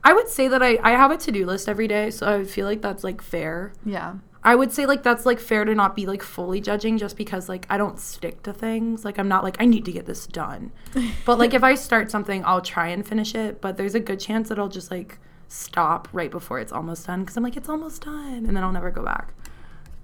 I 0.03 0.13
would 0.13 0.29
say 0.29 0.47
that 0.47 0.63
I, 0.63 0.79
I 0.81 0.91
have 0.91 1.11
a 1.11 1.17
to-do 1.17 1.45
list 1.45 1.67
every 1.67 1.87
day, 1.87 2.11
so 2.11 2.39
I 2.39 2.45
feel 2.45 2.65
like 2.65 2.81
that's 2.81 3.03
like 3.03 3.21
fair. 3.21 3.73
Yeah. 3.85 4.15
I 4.43 4.55
would 4.55 4.71
say 4.71 4.85
like 4.85 5.03
that's 5.03 5.25
like 5.25 5.41
fair 5.41 5.65
to 5.65 5.75
not 5.75 5.95
be 5.95 6.05
like 6.05 6.23
fully 6.23 6.61
judging 6.61 6.97
just 6.97 7.17
because 7.17 7.49
like 7.49 7.65
I 7.69 7.77
don't 7.77 7.99
stick 7.99 8.43
to 8.43 8.53
things. 8.53 9.03
Like 9.03 9.19
I'm 9.19 9.27
not 9.27 9.43
like 9.43 9.57
I 9.59 9.65
need 9.65 9.83
to 9.83 9.91
get 9.91 10.05
this 10.05 10.25
done. 10.25 10.71
but 11.25 11.37
like 11.37 11.53
if 11.53 11.63
I 11.63 11.75
start 11.75 12.09
something, 12.09 12.45
I'll 12.45 12.61
try 12.61 12.87
and 12.87 13.05
finish 13.05 13.35
it, 13.35 13.59
but 13.59 13.75
there's 13.75 13.95
a 13.95 13.99
good 13.99 14.21
chance 14.21 14.47
that 14.47 14.57
I'll 14.57 14.69
just 14.69 14.89
like 14.89 15.19
stop 15.49 16.07
right 16.13 16.31
before 16.31 16.59
it's 16.59 16.71
almost 16.71 17.07
done 17.07 17.25
cuz 17.25 17.35
I'm 17.35 17.43
like 17.43 17.57
it's 17.57 17.67
almost 17.67 18.03
done 18.03 18.45
and 18.45 18.55
then 18.55 18.63
I'll 18.63 18.71
never 18.71 18.91
go 18.91 19.03
back. 19.03 19.33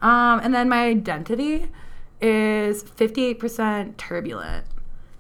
Um 0.03 0.41
and 0.43 0.53
then 0.53 0.69
my 0.69 0.85
identity 0.85 1.71
is 2.21 2.83
58% 2.83 3.97
turbulent 3.97 4.65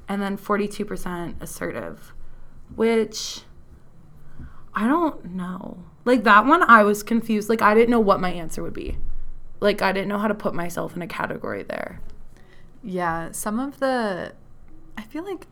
and 0.07 0.21
then 0.21 0.37
42% 0.37 1.41
assertive, 1.41 2.13
which 2.75 3.41
I 4.75 4.87
don't 4.87 5.33
know. 5.35 5.83
Like 6.05 6.23
that 6.23 6.45
one, 6.45 6.63
I 6.63 6.83
was 6.83 7.03
confused. 7.03 7.49
Like 7.49 7.61
I 7.61 7.73
didn't 7.73 7.89
know 7.89 7.99
what 7.99 8.19
my 8.19 8.31
answer 8.31 8.61
would 8.61 8.73
be. 8.73 8.97
Like 9.59 9.81
I 9.81 9.91
didn't 9.91 10.09
know 10.09 10.17
how 10.17 10.27
to 10.27 10.33
put 10.33 10.53
myself 10.53 10.95
in 10.95 11.01
a 11.01 11.07
category 11.07 11.63
there. 11.63 12.01
Yeah. 12.83 13.31
Some 13.31 13.59
of 13.59 13.79
the, 13.79 14.33
I 14.97 15.01
feel 15.03 15.23
like 15.23 15.47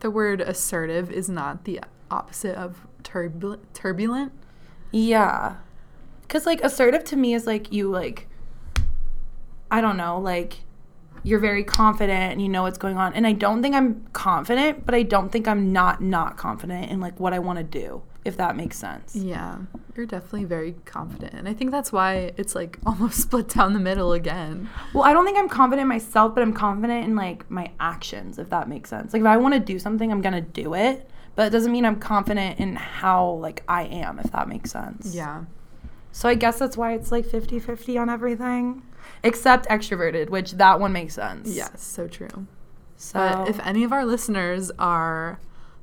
the 0.00 0.10
word 0.10 0.40
assertive 0.40 1.10
is 1.10 1.28
not 1.28 1.64
the 1.64 1.80
opposite 2.10 2.56
of 2.56 2.86
turbulent. 3.02 3.72
Turbulent. 3.74 4.32
Yeah. 4.92 5.56
Cause 6.28 6.46
like 6.46 6.60
assertive 6.62 7.04
to 7.04 7.16
me 7.16 7.34
is 7.34 7.46
like 7.46 7.72
you 7.72 7.90
like 7.90 8.28
I 9.70 9.80
don't 9.80 9.96
know, 9.96 10.18
like 10.18 10.60
you're 11.24 11.40
very 11.40 11.64
confident 11.64 12.32
and 12.32 12.42
you 12.42 12.48
know 12.48 12.62
what's 12.62 12.78
going 12.78 12.98
on. 12.98 13.14
And 13.14 13.26
I 13.26 13.32
don't 13.32 13.62
think 13.62 13.74
I'm 13.74 14.06
confident, 14.12 14.84
but 14.84 14.94
I 14.94 15.02
don't 15.02 15.32
think 15.32 15.48
I'm 15.48 15.72
not 15.72 16.02
not 16.02 16.36
confident 16.36 16.90
in 16.90 17.00
like 17.00 17.18
what 17.18 17.32
I 17.32 17.38
want 17.38 17.58
to 17.58 17.64
do, 17.64 18.02
if 18.24 18.36
that 18.36 18.56
makes 18.56 18.78
sense. 18.78 19.16
Yeah. 19.16 19.58
You're 19.96 20.06
definitely 20.06 20.44
very 20.44 20.74
confident. 20.84 21.32
And 21.34 21.48
I 21.48 21.54
think 21.54 21.70
that's 21.70 21.90
why 21.92 22.32
it's 22.36 22.54
like 22.54 22.78
almost 22.86 23.20
split 23.20 23.48
down 23.48 23.72
the 23.72 23.80
middle 23.80 24.12
again. 24.12 24.68
Well, 24.92 25.04
I 25.04 25.14
don't 25.14 25.24
think 25.24 25.38
I'm 25.38 25.48
confident 25.48 25.82
in 25.82 25.88
myself, 25.88 26.34
but 26.34 26.42
I'm 26.42 26.52
confident 26.52 27.06
in 27.06 27.16
like 27.16 27.50
my 27.50 27.70
actions, 27.80 28.38
if 28.38 28.50
that 28.50 28.68
makes 28.68 28.90
sense. 28.90 29.14
Like 29.14 29.20
if 29.20 29.26
I 29.26 29.38
want 29.38 29.54
to 29.54 29.60
do 29.60 29.78
something, 29.78 30.12
I'm 30.12 30.20
gonna 30.20 30.42
do 30.42 30.74
it. 30.74 31.08
But 31.36 31.48
it 31.48 31.50
doesn't 31.50 31.72
mean 31.72 31.84
I'm 31.84 31.98
confident 31.98 32.60
in 32.60 32.76
how 32.76 33.30
like 33.30 33.64
I 33.66 33.84
am, 33.84 34.18
if 34.18 34.30
that 34.32 34.46
makes 34.46 34.70
sense. 34.70 35.14
Yeah. 35.14 35.44
So 36.12 36.28
I 36.28 36.34
guess 36.34 36.58
that's 36.60 36.76
why 36.76 36.92
it's 36.92 37.10
like 37.10 37.24
50-50 37.24 38.00
on 38.00 38.08
everything. 38.08 38.82
Except 39.22 39.66
extroverted, 39.68 40.30
which 40.30 40.52
that 40.52 40.80
one 40.80 40.92
makes 40.92 41.14
sense. 41.14 41.54
Yes. 41.54 41.82
So 41.82 42.06
true. 42.08 42.46
So 42.96 43.18
But 43.18 43.48
if 43.48 43.58
any 43.66 43.84
of 43.84 43.92
our 43.92 44.04
listeners 44.04 44.70
are 44.78 45.40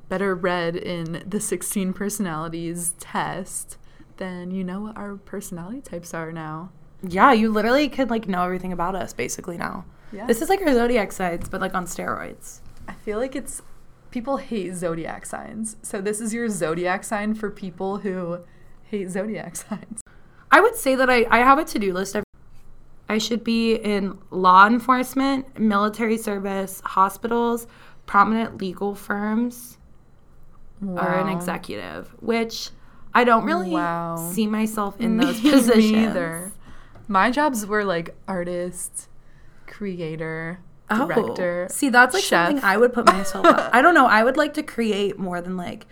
better 0.10 0.36
read 0.36 0.76
in 0.76 1.24
the 1.26 1.40
16 1.40 1.94
personalities 1.94 2.94
test, 3.00 3.78
then 4.18 4.52
you 4.52 4.64
know 4.64 4.82
what 4.82 4.98
our 4.98 5.16
personality 5.16 5.82
types 5.82 6.14
are 6.14 6.32
now. 6.32 6.72
yeah, 7.08 7.32
you 7.34 7.50
literally 7.52 7.90
could 7.90 8.10
like 8.10 8.28
know 8.28 8.44
everything 8.44 8.72
about 8.74 8.94
us 8.96 9.14
basically 9.14 9.58
now. 9.58 9.86
Yeah. 10.12 10.28
This 10.28 10.42
is 10.42 10.50
like 10.50 10.62
our 10.62 10.74
zodiac 10.74 11.12
signs, 11.12 11.50
but 11.50 11.62
like 11.62 11.74
on 11.74 11.86
steroids. 11.86 12.60
I 12.88 12.94
feel 12.94 13.18
like 13.18 13.36
it's 13.36 13.62
people 14.12 14.38
hate 14.38 14.76
zodiac 14.76 15.26
signs. 15.26 15.78
So 15.82 16.02
this 16.02 16.20
is 16.22 16.34
your 16.34 16.50
zodiac 16.50 17.04
sign 17.04 17.34
for 17.34 17.50
people 17.50 18.00
who 18.00 18.40
hate 18.84 19.10
zodiac 19.10 19.56
signs. 19.66 20.02
I 20.52 20.60
would 20.60 20.76
say 20.76 20.96
that 20.96 21.10
I, 21.10 21.26
I 21.32 21.40
have 21.40 21.58
a 21.58 21.64
to-do 21.64 21.94
list. 21.94 22.18
I 23.12 23.18
should 23.18 23.44
be 23.44 23.76
in 23.76 24.18
law 24.30 24.66
enforcement, 24.68 25.60
military 25.60 26.18
service, 26.18 26.82
hospitals, 26.86 27.68
prominent 28.06 28.58
legal 28.62 28.96
firms, 28.96 29.78
or 30.82 31.10
an 31.14 31.28
executive, 31.28 32.16
which 32.22 32.70
I 33.14 33.24
don't 33.26 33.44
really 33.46 33.72
Wow. 33.72 34.16
see 34.32 34.48
myself 34.48 35.00
in 35.02 35.18
those 35.22 35.42
positions. 35.42 35.92
Either. 35.92 36.52
My 37.10 37.30
jobs 37.32 37.66
were 37.66 37.84
like 37.84 38.16
artist, 38.28 39.10
creator, 39.68 40.60
Oh, 40.90 41.08
director. 41.08 41.68
see, 41.70 41.90
that's 41.90 42.14
like 42.14 42.24
chef. 42.24 42.48
something 42.50 42.64
I 42.64 42.78
would 42.78 42.94
put 42.94 43.06
myself. 43.06 43.46
up. 43.46 43.70
I 43.74 43.82
don't 43.82 43.94
know. 43.94 44.06
I 44.08 44.24
would 44.24 44.38
like 44.38 44.54
to 44.56 44.64
create 44.64 45.18
more 45.20 45.42
than 45.42 45.56
like. 45.58 45.86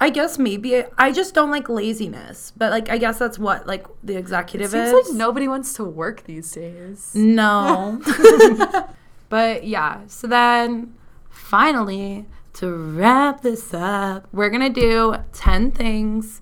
I 0.00 0.10
guess 0.10 0.38
maybe 0.38 0.84
I 0.96 1.10
just 1.12 1.34
don't 1.34 1.50
like 1.50 1.68
laziness, 1.68 2.52
but 2.56 2.70
like 2.70 2.88
I 2.88 2.98
guess 2.98 3.18
that's 3.18 3.38
what 3.38 3.66
like 3.66 3.86
the 4.02 4.14
It 4.14 4.18
executive 4.18 4.70
seems 4.70 4.88
is. 4.88 5.08
like 5.08 5.16
nobody 5.16 5.48
wants 5.48 5.72
to 5.74 5.84
work 5.84 6.24
these 6.24 6.50
days. 6.52 7.14
No. 7.14 8.00
but 9.28 9.64
yeah, 9.64 10.02
so 10.06 10.26
then 10.28 10.94
finally, 11.28 12.26
to 12.54 12.72
wrap 12.72 13.42
this 13.42 13.74
up, 13.74 14.28
we're 14.32 14.50
going 14.50 14.72
to 14.72 14.80
do 14.80 15.16
10 15.32 15.70
things 15.72 16.40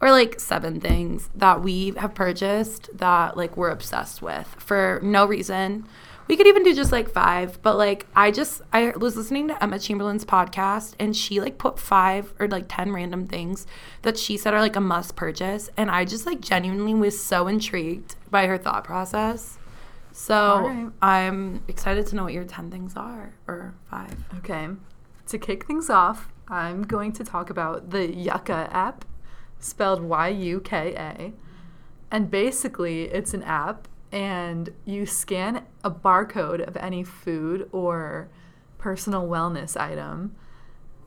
or 0.00 0.10
like 0.10 0.38
seven 0.40 0.80
things 0.80 1.30
that 1.34 1.62
we 1.62 1.92
have 1.96 2.14
purchased 2.14 2.90
that 2.96 3.36
like 3.36 3.56
we're 3.56 3.70
obsessed 3.70 4.22
with 4.22 4.46
for 4.58 5.00
no 5.02 5.26
reason. 5.26 5.86
We 6.26 6.36
could 6.36 6.46
even 6.46 6.62
do 6.62 6.74
just 6.74 6.90
like 6.90 7.10
five, 7.10 7.60
but 7.62 7.76
like 7.76 8.06
I 8.16 8.30
just 8.30 8.62
I 8.72 8.92
was 8.96 9.16
listening 9.16 9.48
to 9.48 9.62
Emma 9.62 9.78
Chamberlain's 9.78 10.24
podcast 10.24 10.94
and 10.98 11.14
she 11.14 11.40
like 11.40 11.58
put 11.58 11.78
five 11.78 12.32
or 12.38 12.48
like 12.48 12.64
10 12.68 12.92
random 12.92 13.26
things 13.26 13.66
that 14.02 14.18
she 14.18 14.38
said 14.38 14.54
are 14.54 14.60
like 14.60 14.76
a 14.76 14.80
must 14.80 15.16
purchase 15.16 15.68
and 15.76 15.90
I 15.90 16.06
just 16.06 16.24
like 16.24 16.40
genuinely 16.40 16.94
was 16.94 17.22
so 17.22 17.46
intrigued 17.46 18.16
by 18.30 18.46
her 18.46 18.56
thought 18.56 18.84
process. 18.84 19.58
So 20.12 20.34
Alright. 20.34 20.92
I'm 21.02 21.62
excited 21.68 22.06
to 22.06 22.16
know 22.16 22.24
what 22.24 22.32
your 22.32 22.44
10 22.44 22.70
things 22.70 22.96
are 22.96 23.34
or 23.46 23.74
five. 23.90 24.16
Okay. 24.38 24.68
To 25.26 25.38
kick 25.38 25.66
things 25.66 25.90
off, 25.90 26.28
I'm 26.48 26.84
going 26.84 27.12
to 27.12 27.24
talk 27.24 27.50
about 27.50 27.90
the 27.90 28.08
Yuka 28.08 28.72
app, 28.72 29.04
spelled 29.58 30.02
Y 30.02 30.28
U 30.28 30.60
K 30.60 30.94
A. 30.94 31.32
And 32.10 32.30
basically, 32.30 33.04
it's 33.04 33.34
an 33.34 33.42
app, 33.42 33.88
and 34.14 34.72
you 34.84 35.04
scan 35.04 35.64
a 35.82 35.90
barcode 35.90 36.66
of 36.66 36.76
any 36.76 37.02
food 37.02 37.68
or 37.72 38.28
personal 38.78 39.26
wellness 39.26 39.76
item, 39.78 40.36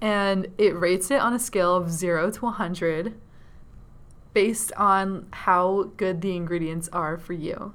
and 0.01 0.47
it 0.57 0.77
rates 0.77 1.09
it 1.09 1.21
on 1.21 1.33
a 1.33 1.39
scale 1.39 1.73
of 1.73 1.89
0 1.89 2.31
to 2.31 2.41
100 2.41 3.15
based 4.33 4.73
on 4.73 5.25
how 5.31 5.91
good 5.95 6.21
the 6.21 6.35
ingredients 6.35 6.89
are 6.91 7.17
for 7.17 7.31
you. 7.31 7.73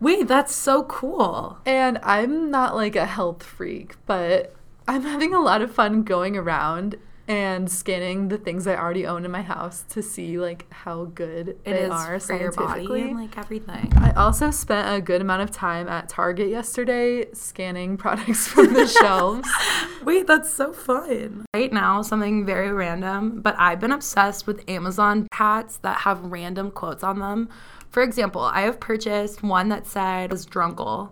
Wait, 0.00 0.26
that's 0.26 0.54
so 0.54 0.84
cool. 0.84 1.58
And 1.66 1.98
I'm 2.02 2.50
not 2.50 2.74
like 2.74 2.96
a 2.96 3.06
health 3.06 3.42
freak, 3.42 3.96
but 4.06 4.54
I'm 4.88 5.02
having 5.02 5.34
a 5.34 5.40
lot 5.40 5.60
of 5.60 5.72
fun 5.72 6.02
going 6.02 6.34
around 6.36 6.96
and 7.28 7.70
scanning 7.70 8.28
the 8.28 8.36
things 8.38 8.66
I 8.66 8.74
already 8.76 9.06
own 9.06 9.24
in 9.24 9.30
my 9.30 9.42
house 9.42 9.84
to 9.90 10.02
see 10.02 10.38
like 10.38 10.66
how 10.72 11.04
good 11.04 11.48
It 11.50 11.64
they 11.64 11.82
is 11.82 11.90
are 11.90 12.18
for 12.20 12.36
your 12.36 12.52
body 12.52 12.86
scientifically. 12.86 13.02
and 13.02 13.16
like 13.20 13.38
everything. 13.38 13.92
I 13.96 14.10
also 14.12 14.50
spent 14.50 14.94
a 14.96 15.00
good 15.00 15.20
amount 15.20 15.42
of 15.42 15.50
time 15.52 15.88
at 15.88 16.08
Target 16.08 16.48
yesterday 16.48 17.26
scanning 17.32 17.96
products 18.04 18.48
from 18.48 18.74
the 18.74 18.86
shelves. 18.86 19.48
Wait, 20.04 20.26
that's 20.26 20.50
so 20.52 20.72
fun. 20.72 21.46
Right 21.54 21.72
now, 21.72 22.02
something 22.02 22.44
very 22.44 22.72
random, 22.72 23.40
but 23.40 23.54
I've 23.58 23.78
been 23.80 23.92
obsessed 23.92 24.46
with 24.46 24.68
Amazon 24.68 25.28
hats 25.32 25.76
that 25.78 25.98
have 25.98 26.20
random 26.24 26.70
quotes 26.72 27.04
on 27.04 27.20
them. 27.20 27.48
For 27.90 28.02
example, 28.02 28.40
I 28.40 28.62
have 28.62 28.80
purchased 28.80 29.42
one 29.42 29.68
that 29.68 29.86
said 29.86 30.30
was 30.32 30.46
drunkle. 30.46 31.10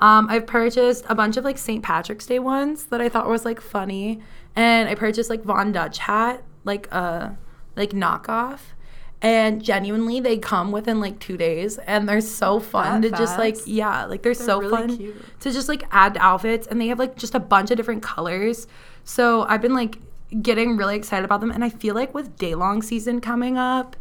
Um, 0.00 0.28
I've 0.30 0.46
purchased 0.46 1.04
a 1.08 1.14
bunch 1.14 1.36
of 1.36 1.44
like 1.44 1.58
St. 1.58 1.82
Patrick's 1.82 2.26
Day 2.26 2.38
ones 2.38 2.84
that 2.84 3.00
I 3.00 3.08
thought 3.08 3.28
was 3.28 3.44
like 3.44 3.60
funny, 3.60 4.20
and 4.54 4.88
I 4.88 4.94
purchased 4.94 5.28
like 5.30 5.42
Von 5.42 5.72
Dutch 5.72 5.98
hat, 5.98 6.42
like 6.64 6.90
a 6.92 7.36
like 7.76 7.90
knockoff. 7.90 8.60
And 9.20 9.60
genuinely, 9.64 10.20
they 10.20 10.38
come 10.38 10.70
within 10.70 11.00
like 11.00 11.18
two 11.18 11.36
days, 11.36 11.78
and 11.78 12.08
they're 12.08 12.20
so 12.20 12.60
fun 12.60 13.00
That 13.00 13.10
to 13.10 13.16
just 13.16 13.36
like 13.36 13.56
yeah, 13.66 14.04
like 14.04 14.22
they're, 14.22 14.32
They're 14.32 14.46
so 14.46 14.60
really 14.60 14.70
fun 14.70 14.96
cute. 14.96 15.40
to 15.40 15.50
just 15.50 15.68
like 15.68 15.82
add 15.90 16.14
to 16.14 16.20
outfits 16.20 16.68
and 16.68 16.80
they 16.80 16.86
have 16.86 17.00
like 17.00 17.16
just 17.16 17.34
a 17.34 17.40
bunch 17.40 17.72
of 17.72 17.76
different 17.76 18.02
colors 18.02 18.68
so 19.02 19.42
i've 19.48 19.60
been 19.62 19.74
like 19.74 19.98
getting 20.42 20.76
really 20.76 20.94
excited 20.94 21.24
about 21.24 21.40
them 21.40 21.50
and 21.50 21.64
i 21.64 21.68
feel 21.70 21.94
like 21.94 22.14
with 22.14 22.36
day 22.36 22.54
long 22.54 22.82
season 22.82 23.20
coming 23.20 23.56
up 23.58 23.96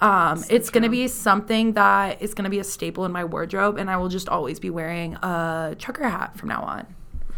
um, 0.00 0.44
it's 0.50 0.70
gonna 0.70 0.88
be 0.88 1.08
something 1.08 1.72
that 1.74 2.20
is 2.20 2.34
gonna 2.34 2.50
be 2.50 2.58
a 2.58 2.64
staple 2.64 3.04
in 3.04 3.12
my 3.12 3.24
wardrobe 3.24 3.78
and 3.78 3.90
i 3.90 3.96
will 3.96 4.08
just 4.08 4.28
always 4.28 4.58
be 4.58 4.70
wearing 4.70 5.14
a 5.16 5.74
trucker 5.78 6.08
hat 6.08 6.36
from 6.36 6.48
now 6.48 6.62
on 6.62 6.86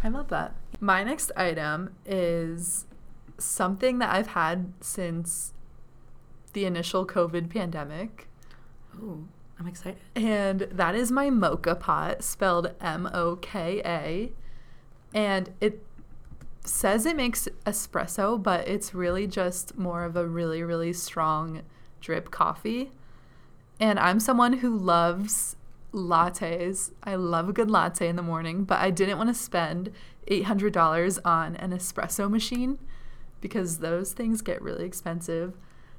I 0.03 0.09
love 0.09 0.29
that. 0.29 0.55
My 0.79 1.03
next 1.03 1.31
item 1.35 1.95
is 2.05 2.85
something 3.37 3.99
that 3.99 4.13
I've 4.13 4.27
had 4.27 4.73
since 4.79 5.53
the 6.53 6.65
initial 6.65 7.05
COVID 7.05 7.49
pandemic. 7.49 8.27
Ooh, 8.95 9.27
i'm 9.59 9.67
excited 9.67 9.97
And 10.15 10.61
that 10.71 10.95
is 10.95 11.11
my 11.11 11.29
moka 11.29 11.79
pot, 11.79 12.23
spelled 12.23 12.73
M 12.79 13.09
O 13.13 13.35
K 13.37 13.81
A. 13.83 14.31
And 15.13 15.51
it 15.61 15.83
says 16.63 17.05
it 17.05 17.15
makes 17.15 17.47
espresso, 17.65 18.41
but 18.41 18.67
it's 18.67 18.93
really 18.93 19.25
just 19.25 19.77
more 19.77 20.03
of 20.03 20.15
a 20.15 20.27
really, 20.27 20.63
really 20.63 20.93
strong 20.93 21.63
drip 22.01 22.31
coffee. 22.31 22.91
And 23.79 23.99
I'm 23.99 24.19
someone 24.19 24.53
who 24.53 24.75
loves 24.75 25.55
lattes. 25.93 26.91
I 27.03 27.15
love 27.15 27.49
a 27.49 27.53
good 27.53 27.69
latte 27.69 28.07
in 28.07 28.15
the 28.15 28.21
morning, 28.21 28.63
but 28.63 28.79
I 28.79 28.91
didn't 28.91 29.17
want 29.17 29.29
to 29.29 29.33
spend 29.33 29.91
$800 30.29 31.19
on 31.23 31.55
an 31.55 31.71
espresso 31.71 32.29
machine 32.29 32.79
because 33.39 33.79
those 33.79 34.13
things 34.13 34.41
get 34.41 34.61
really 34.61 34.85
expensive. 34.85 35.53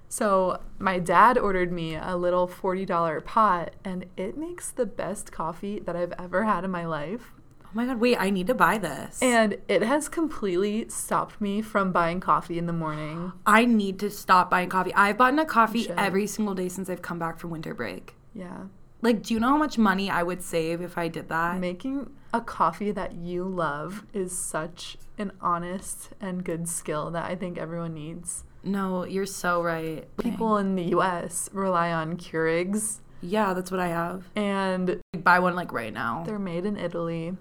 So 0.08 0.60
my 0.78 0.98
dad 0.98 1.36
ordered 1.36 1.70
me 1.70 1.94
a 1.94 2.16
little 2.16 2.48
$40 2.48 3.24
pot 3.24 3.74
and 3.84 4.06
it 4.16 4.36
makes 4.36 4.70
the 4.70 4.86
best 4.86 5.30
coffee 5.30 5.80
that 5.80 5.96
I've 5.96 6.14
ever 6.18 6.44
had 6.44 6.64
in 6.64 6.70
my 6.70 6.86
life. 6.86 7.32
Oh 7.68 7.74
my 7.74 7.84
god 7.86 8.00
wait 8.00 8.16
i 8.18 8.30
need 8.30 8.46
to 8.46 8.54
buy 8.54 8.78
this. 8.78 9.18
And 9.22 9.58
it 9.68 9.82
has 9.82 10.08
completely 10.08 10.88
stopped 10.88 11.40
me 11.40 11.60
from 11.62 11.92
buying 11.92 12.20
coffee 12.20 12.58
in 12.58 12.66
the 12.66 12.72
morning. 12.72 13.32
i 13.46 13.64
need 13.64 13.98
to 14.00 14.10
stop 14.10 14.50
buying 14.50 14.68
coffee. 14.68 14.94
I've 14.94 15.18
bought 15.18 15.38
a 15.38 15.44
coffee 15.44 15.90
every 15.90 16.26
single 16.26 16.54
day 16.54 16.68
since 16.68 16.88
i've 16.90 17.02
come 17.02 17.18
back 17.18 17.38
from 17.38 17.50
winter 17.50 17.74
break. 17.74 18.14
Yeah. 18.34 18.64
like 19.02 19.22
do 19.22 19.34
you 19.34 19.40
know 19.40 19.48
how 19.48 19.56
much 19.58 19.78
money 19.78 20.10
i 20.10 20.22
would 20.22 20.42
save 20.42 20.80
if 20.80 20.96
i 20.98 21.08
did 21.08 21.28
that? 21.28 21.58
Making 21.60 22.10
a 22.34 22.40
coffee 22.40 22.90
that 22.90 23.14
you 23.14 23.44
love 23.44 24.04
is 24.12 24.36
such 24.36 24.98
an 25.16 25.32
honest 25.40 26.10
and 26.20 26.44
good 26.44 26.68
skill 26.68 27.10
that 27.10 27.24
I 27.24 27.34
think 27.34 27.56
everyone 27.58 27.94
needs. 27.94 28.44
no 28.62 29.04
you're 29.04 29.26
so 29.26 29.62
right. 29.62 30.06
People 30.18 30.56
in 30.58 30.74
the 30.76 30.84
US 30.96 31.48
rely 31.52 31.92
on 31.92 32.16
Keurigs. 32.16 33.00
Yeah 33.20 33.52
that's 33.54 33.70
what 33.70 33.80
i 33.80 33.88
have. 33.88 34.28
And 34.36 35.00
buy 35.24 35.38
one 35.40 35.56
like 35.56 35.72
right 35.72 35.92
now. 35.92 36.22
They're 36.26 36.38
made 36.38 36.64
in 36.66 36.76
Italy. 36.76 37.36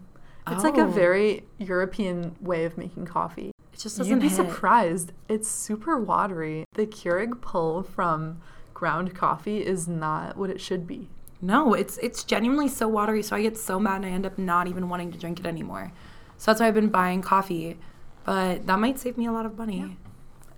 It's 0.51 0.63
like 0.63 0.77
a 0.77 0.81
Oh. 0.83 0.87
very 0.87 1.43
European 1.57 2.35
way 2.41 2.65
of 2.65 2.77
making 2.77 3.05
coffee. 3.05 3.51
It 3.73 3.79
just 3.79 3.97
You'd 3.97 4.03
doesn't 4.05 4.19
be 4.19 4.27
hit. 4.29 4.35
surprised. 4.35 5.11
It's 5.29 5.47
super 5.47 5.99
watery. 5.99 6.65
The 6.73 6.85
Keurig 6.87 7.41
pull 7.41 7.83
from 7.83 8.37
ground 8.73 9.13
coffee 9.15 9.65
is 9.65 9.87
not 9.87 10.37
what 10.37 10.49
it 10.49 10.61
should 10.61 10.85
be. 10.87 11.09
No, 11.41 11.73
it's 11.73 11.97
it's 11.99 12.23
genuinely 12.23 12.67
so 12.67 12.87
watery. 12.87 13.21
So 13.21 13.35
I 13.35 13.41
get 13.43 13.57
so 13.57 13.79
mad 13.79 13.97
and 13.97 14.05
I 14.05 14.09
end 14.09 14.25
up 14.25 14.37
not 14.37 14.67
even 14.67 14.89
wanting 14.89 15.11
to 15.11 15.17
drink 15.19 15.39
it 15.39 15.45
anymore. 15.45 15.91
So 16.37 16.51
that's 16.51 16.59
why 16.59 16.67
I've 16.67 16.73
been 16.73 16.89
buying 16.89 17.21
coffee. 17.21 17.77
But 18.23 18.65
that 18.67 18.79
might 18.79 18.99
save 18.99 19.17
me 19.17 19.25
a 19.27 19.31
lot 19.31 19.45
of 19.45 19.57
money. 19.57 19.97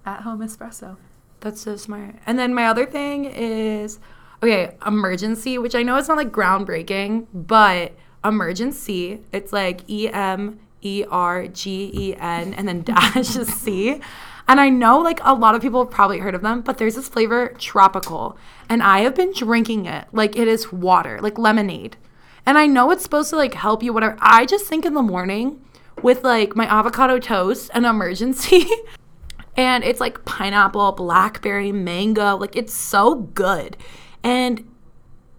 At 0.05 0.21
home 0.21 0.39
espresso. 0.39 0.95
That's 1.41 1.61
so 1.61 1.75
smart. 1.75 2.15
And 2.25 2.39
then 2.39 2.53
my 2.53 2.65
other 2.67 2.85
thing 2.85 3.25
is 3.25 3.99
okay, 4.41 4.75
Emergen-C, 4.81 5.57
which 5.57 5.75
I 5.75 5.83
know 5.83 5.97
is 5.97 6.07
not 6.07 6.15
like 6.17 6.31
groundbreaking, 6.31 7.27
but 7.33 7.91
Emergen-C. 8.23 9.21
It's 9.31 9.53
like 9.53 9.89
E 9.89 10.09
M 10.09 10.59
E 10.81 11.05
R 11.09 11.47
G 11.47 11.91
E 11.93 12.15
N 12.15 12.53
and 12.53 12.67
then 12.67 12.81
dash 12.83 13.27
C. 13.27 14.01
And 14.47 14.59
I 14.59 14.69
know 14.69 14.97
like 14.97 15.19
a 15.23 15.33
lot 15.35 15.53
of 15.53 15.61
people 15.61 15.83
have 15.83 15.93
probably 15.93 16.17
heard 16.17 16.33
of 16.33 16.41
them, 16.41 16.61
but 16.61 16.79
there's 16.79 16.95
this 16.95 17.07
flavor 17.07 17.53
tropical. 17.59 18.35
And 18.67 18.81
I 18.81 19.01
have 19.01 19.13
been 19.13 19.31
drinking 19.31 19.85
it 19.85 20.07
like 20.11 20.35
it 20.35 20.47
is 20.47 20.73
water, 20.73 21.19
like 21.21 21.37
lemonade. 21.37 21.97
And 22.45 22.57
I 22.57 22.65
know 22.65 22.89
it's 22.89 23.03
supposed 23.03 23.29
to 23.29 23.35
like 23.35 23.53
help 23.53 23.83
you, 23.83 23.93
whatever. 23.93 24.17
I 24.19 24.47
just 24.47 24.65
think 24.65 24.85
in 24.85 24.95
the 24.95 25.03
morning 25.03 25.63
with 26.01 26.23
like 26.23 26.55
my 26.55 26.65
avocado 26.65 27.19
toast 27.19 27.69
and 27.75 27.85
Emergen-C. 27.85 28.75
and 29.55 29.83
it's 29.83 29.99
like 29.99 30.25
pineapple, 30.25 30.93
blackberry, 30.93 31.71
mango. 31.71 32.35
Like 32.35 32.55
it's 32.55 32.73
so 32.73 33.15
good. 33.15 33.77
And 34.23 34.67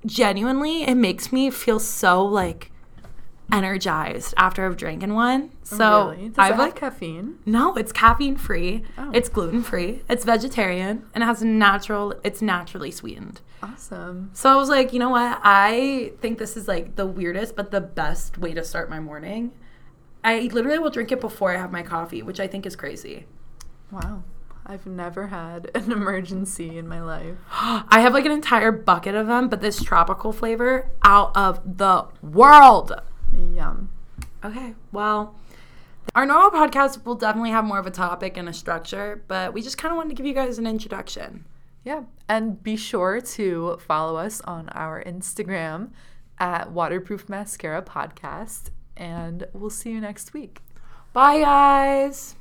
genuinely, 0.07 0.85
it 0.85 0.95
makes 0.95 1.33
me 1.33 1.51
feel 1.51 1.81
so 1.81 2.25
like 2.25 2.70
energized 3.53 4.35
after 4.37 4.67
I've 4.67 4.77
drinking 4.77 5.15
one. 5.15 5.51
Oh, 5.73 5.77
so 5.77 6.11
really? 6.11 6.29
Does 6.29 6.39
I've 6.39 6.59
like 6.59 6.77
caffeine? 6.77 7.39
no, 7.47 7.75
it's 7.77 7.93
caffeine 7.93 8.37
free. 8.37 8.85
Oh. 8.99 9.11
It's 9.13 9.29
gluten 9.29 9.63
free. 9.63 10.03
It's 10.09 10.25
vegetarian 10.25 11.07
and 11.15 11.23
it 11.23 11.27
has 11.27 11.43
natural. 11.43 12.15
It's 12.25 12.43
naturally 12.43 12.91
sweetened. 12.91 13.41
Awesome. 13.63 14.31
So 14.33 14.51
I 14.51 14.57
was 14.57 14.69
like, 14.69 14.93
you 14.93 14.99
know 14.99 15.11
what? 15.11 15.39
I 15.43 16.13
think 16.21 16.39
this 16.39 16.57
is 16.57 16.67
like 16.67 16.97
the 16.97 17.07
weirdest 17.07 17.57
but 17.57 17.71
the 17.71 17.81
best 17.81 18.39
way 18.39 18.55
to 18.55 18.65
start 18.65 18.89
my 18.89 19.01
morning. 19.01 19.53
I 20.23 20.51
literally 20.53 20.79
will 20.79 20.91
drink 20.91 21.13
it 21.13 21.21
before 21.21 21.55
I 21.55 21.59
have 21.59 21.73
my 21.73 21.83
coffee, 21.83 22.23
which 22.23 22.41
I 22.41 22.47
think 22.47 22.67
is 22.67 22.77
crazy. 22.77 23.27
Wow. 23.91 24.23
I've 24.67 24.87
never 24.87 25.29
had 25.29 25.71
an 25.75 25.85
Emergen-C 25.91 26.77
in 26.77 26.87
my 26.87 27.01
life. 27.03 27.37
I 27.51 28.01
have 28.01 28.13
like 28.15 28.25
an 28.27 28.33
entire 28.33 28.71
bucket 28.71 29.15
of 29.15 29.27
them, 29.27 29.49
but 29.49 29.61
this 29.61 29.83
tropical 29.83 30.33
flavor 30.33 30.91
out 31.03 31.37
of 31.37 31.79
the 31.79 32.07
world. 32.23 32.93
Yum. 33.33 33.89
Okay, 34.45 34.75
well, 34.93 35.35
our 36.15 36.27
normal 36.27 36.51
podcast 36.51 37.05
will 37.05 37.15
definitely 37.15 37.51
have 37.51 37.65
more 37.65 37.79
of 37.79 37.87
a 37.87 37.91
topic 37.91 38.37
and 38.37 38.49
a 38.49 38.53
structure, 38.53 39.23
but 39.29 39.53
we 39.53 39.63
just 39.63 39.79
kind 39.79 39.93
of 39.93 39.97
wanted 39.97 40.11
to 40.11 40.15
give 40.15 40.27
you 40.27 40.35
guys 40.35 40.59
an 40.59 40.67
introduction. 40.67 41.45
Yeah. 41.85 42.05
And 42.29 42.63
be 42.63 42.77
sure 42.77 43.21
to 43.21 43.79
follow 43.87 44.17
us 44.17 44.41
on 44.43 44.69
our 44.71 45.03
Instagram 45.05 45.91
at 46.39 46.71
Waterproof 46.73 47.29
Mascara 47.29 47.83
Podcast. 47.83 48.71
And 48.97 49.47
we'll 49.53 49.71
see 49.71 49.91
you 49.91 50.01
next 50.01 50.35
week. 50.35 50.61
Bye, 51.13 51.41
guys. 51.41 52.37